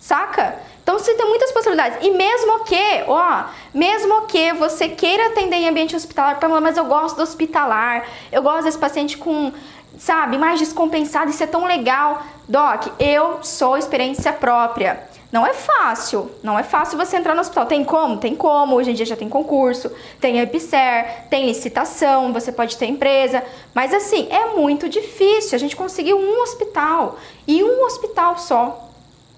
Saca? 0.00 0.56
Então 0.88 0.98
você 0.98 1.12
tem 1.12 1.28
muitas 1.28 1.52
possibilidades. 1.52 1.98
E 2.00 2.10
mesmo 2.10 2.60
que, 2.60 3.04
ó, 3.06 3.44
mesmo 3.74 4.22
que 4.22 4.54
você 4.54 4.88
queira 4.88 5.26
atender 5.26 5.56
em 5.56 5.68
ambiente 5.68 5.94
hospitalar, 5.94 6.38
mas 6.62 6.78
eu 6.78 6.86
gosto 6.86 7.16
do 7.16 7.22
hospitalar, 7.22 8.08
eu 8.32 8.40
gosto 8.40 8.64
desse 8.64 8.78
paciente 8.78 9.18
com 9.18 9.52
sabe, 9.98 10.38
mais 10.38 10.58
descompensado, 10.58 11.30
isso 11.30 11.44
é 11.44 11.46
tão 11.46 11.66
legal. 11.66 12.22
Doc, 12.48 12.86
eu 12.98 13.40
sou 13.42 13.76
experiência 13.76 14.32
própria. 14.32 15.06
Não 15.30 15.46
é 15.46 15.52
fácil, 15.52 16.30
não 16.42 16.58
é 16.58 16.62
fácil 16.62 16.96
você 16.96 17.18
entrar 17.18 17.34
no 17.34 17.42
hospital. 17.42 17.66
Tem 17.66 17.84
como? 17.84 18.16
Tem 18.16 18.34
como. 18.34 18.74
Hoje 18.74 18.92
em 18.92 18.94
dia 18.94 19.04
já 19.04 19.16
tem 19.16 19.28
concurso, 19.28 19.92
tem 20.18 20.40
EPSER, 20.40 21.26
tem 21.28 21.44
licitação, 21.44 22.32
você 22.32 22.50
pode 22.50 22.78
ter 22.78 22.86
empresa. 22.86 23.44
Mas 23.74 23.92
assim, 23.92 24.26
é 24.30 24.54
muito 24.56 24.88
difícil. 24.88 25.54
A 25.54 25.58
gente 25.58 25.76
conseguiu 25.76 26.18
um 26.18 26.40
hospital 26.40 27.18
e 27.46 27.62
um 27.62 27.84
hospital 27.84 28.38
só. 28.38 28.87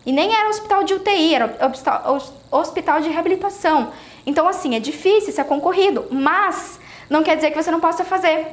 E 0.04 0.12
nem 0.12 0.34
era 0.34 0.48
hospital 0.48 0.82
de 0.82 0.94
UTI, 0.94 1.34
era 1.34 1.56
hospital 2.50 3.00
de 3.00 3.08
reabilitação. 3.10 3.92
Então, 4.24 4.48
assim, 4.48 4.74
é 4.74 4.80
difícil, 4.80 5.30
isso 5.30 5.40
é 5.40 5.44
concorrido, 5.44 6.06
mas 6.10 6.78
não 7.08 7.22
quer 7.22 7.36
dizer 7.36 7.50
que 7.50 7.62
você 7.62 7.70
não 7.70 7.80
possa 7.80 8.04
fazer. 8.04 8.46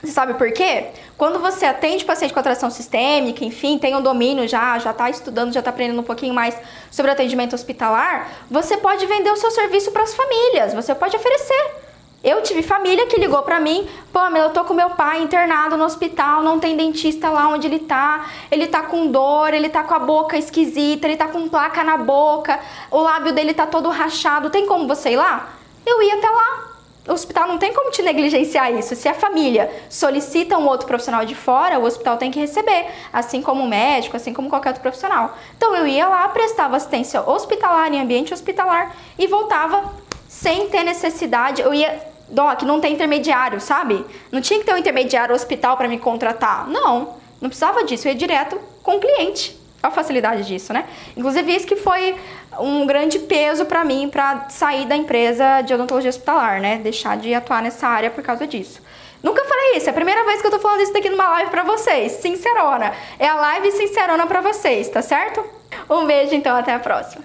Você 0.00 0.12
sabe 0.12 0.34
por 0.34 0.52
quê? 0.52 0.86
Quando 1.16 1.40
você 1.40 1.66
atende 1.66 2.04
paciente 2.04 2.32
com 2.32 2.38
atração 2.38 2.70
sistêmica, 2.70 3.44
enfim, 3.44 3.78
tem 3.78 3.96
um 3.96 4.00
domínio 4.00 4.46
já, 4.46 4.78
já 4.78 4.92
está 4.92 5.10
estudando, 5.10 5.52
já 5.52 5.58
está 5.58 5.70
aprendendo 5.70 6.00
um 6.00 6.04
pouquinho 6.04 6.32
mais 6.32 6.56
sobre 6.90 7.10
atendimento 7.10 7.54
hospitalar, 7.54 8.30
você 8.48 8.76
pode 8.76 9.04
vender 9.06 9.30
o 9.30 9.36
seu 9.36 9.50
serviço 9.50 9.90
para 9.90 10.04
as 10.04 10.14
famílias, 10.14 10.72
você 10.72 10.94
pode 10.94 11.16
oferecer. 11.16 11.87
Eu 12.28 12.42
tive 12.42 12.62
família 12.62 13.06
que 13.06 13.18
ligou 13.18 13.42
para 13.42 13.58
mim, 13.58 13.88
Pamela, 14.12 14.48
eu 14.48 14.50
tô 14.50 14.62
com 14.62 14.74
meu 14.74 14.90
pai 14.90 15.22
internado 15.22 15.78
no 15.78 15.84
hospital, 15.84 16.42
não 16.42 16.58
tem 16.60 16.76
dentista 16.76 17.30
lá 17.30 17.48
onde 17.48 17.66
ele 17.66 17.78
tá, 17.78 18.26
ele 18.50 18.66
tá 18.66 18.82
com 18.82 19.06
dor, 19.06 19.54
ele 19.54 19.70
tá 19.70 19.82
com 19.82 19.94
a 19.94 19.98
boca 19.98 20.36
esquisita, 20.36 21.06
ele 21.06 21.16
tá 21.16 21.26
com 21.28 21.48
placa 21.48 21.82
na 21.82 21.96
boca, 21.96 22.60
o 22.90 23.00
lábio 23.00 23.32
dele 23.32 23.54
tá 23.54 23.66
todo 23.66 23.88
rachado, 23.88 24.50
tem 24.50 24.66
como 24.66 24.86
você 24.86 25.12
ir 25.12 25.16
lá? 25.16 25.54
Eu 25.86 26.02
ia 26.02 26.16
até 26.16 26.28
lá. 26.28 26.68
O 27.08 27.12
hospital 27.14 27.48
não 27.48 27.56
tem 27.56 27.72
como 27.72 27.90
te 27.90 28.02
negligenciar 28.02 28.70
isso. 28.74 28.94
Se 28.94 29.08
a 29.08 29.14
família 29.14 29.72
solicita 29.88 30.58
um 30.58 30.68
outro 30.68 30.86
profissional 30.86 31.24
de 31.24 31.34
fora, 31.34 31.78
o 31.78 31.84
hospital 31.84 32.18
tem 32.18 32.30
que 32.30 32.38
receber, 32.38 32.88
assim 33.10 33.40
como 33.40 33.64
o 33.64 33.66
médico, 33.66 34.18
assim 34.18 34.34
como 34.34 34.50
qualquer 34.50 34.68
outro 34.68 34.82
profissional. 34.82 35.34
Então 35.56 35.74
eu 35.74 35.86
ia 35.86 36.06
lá, 36.06 36.28
prestava 36.28 36.76
assistência 36.76 37.26
hospitalar 37.26 37.90
em 37.90 38.02
ambiente 38.02 38.34
hospitalar 38.34 38.94
e 39.18 39.26
voltava 39.26 39.94
sem 40.28 40.68
ter 40.68 40.84
necessidade. 40.84 41.62
Eu 41.62 41.72
ia 41.72 42.07
Doc, 42.30 42.62
não 42.62 42.80
tem 42.80 42.94
intermediário, 42.94 43.60
sabe? 43.60 44.04
Não 44.30 44.40
tinha 44.40 44.58
que 44.58 44.66
ter 44.66 44.72
um 44.74 44.78
intermediário 44.78 45.34
hospital 45.34 45.76
para 45.76 45.88
me 45.88 45.98
contratar. 45.98 46.68
Não, 46.68 47.16
não 47.40 47.48
precisava 47.48 47.84
disso. 47.84 48.06
Eu 48.06 48.12
ia 48.12 48.18
direto 48.18 48.60
com 48.82 48.96
o 48.96 49.00
cliente. 49.00 49.58
Olha 49.82 49.92
a 49.92 49.94
facilidade 49.94 50.44
disso, 50.44 50.72
né? 50.72 50.84
Inclusive, 51.16 51.54
isso 51.54 51.66
que 51.66 51.76
foi 51.76 52.16
um 52.58 52.86
grande 52.86 53.20
peso 53.20 53.64
para 53.64 53.84
mim 53.84 54.08
para 54.10 54.48
sair 54.48 54.86
da 54.86 54.96
empresa 54.96 55.60
de 55.62 55.72
odontologia 55.72 56.10
hospitalar, 56.10 56.60
né? 56.60 56.78
Deixar 56.78 57.16
de 57.16 57.32
atuar 57.32 57.62
nessa 57.62 57.86
área 57.86 58.10
por 58.10 58.22
causa 58.22 58.46
disso. 58.46 58.82
Nunca 59.22 59.44
falei 59.44 59.76
isso, 59.76 59.88
é 59.88 59.90
a 59.90 59.94
primeira 59.94 60.24
vez 60.24 60.40
que 60.40 60.46
eu 60.46 60.50
tô 60.50 60.58
falando 60.58 60.80
isso 60.80 60.92
daqui 60.92 61.08
numa 61.08 61.28
live 61.28 61.50
pra 61.50 61.62
vocês. 61.62 62.12
Sincerona. 62.12 62.92
É 63.18 63.28
a 63.28 63.34
live 63.34 63.70
sincerona 63.72 64.26
pra 64.26 64.40
vocês, 64.40 64.88
tá 64.88 65.02
certo? 65.02 65.44
Um 65.88 66.06
beijo, 66.06 66.34
então, 66.34 66.56
até 66.56 66.72
a 66.72 66.78
próxima. 66.78 67.24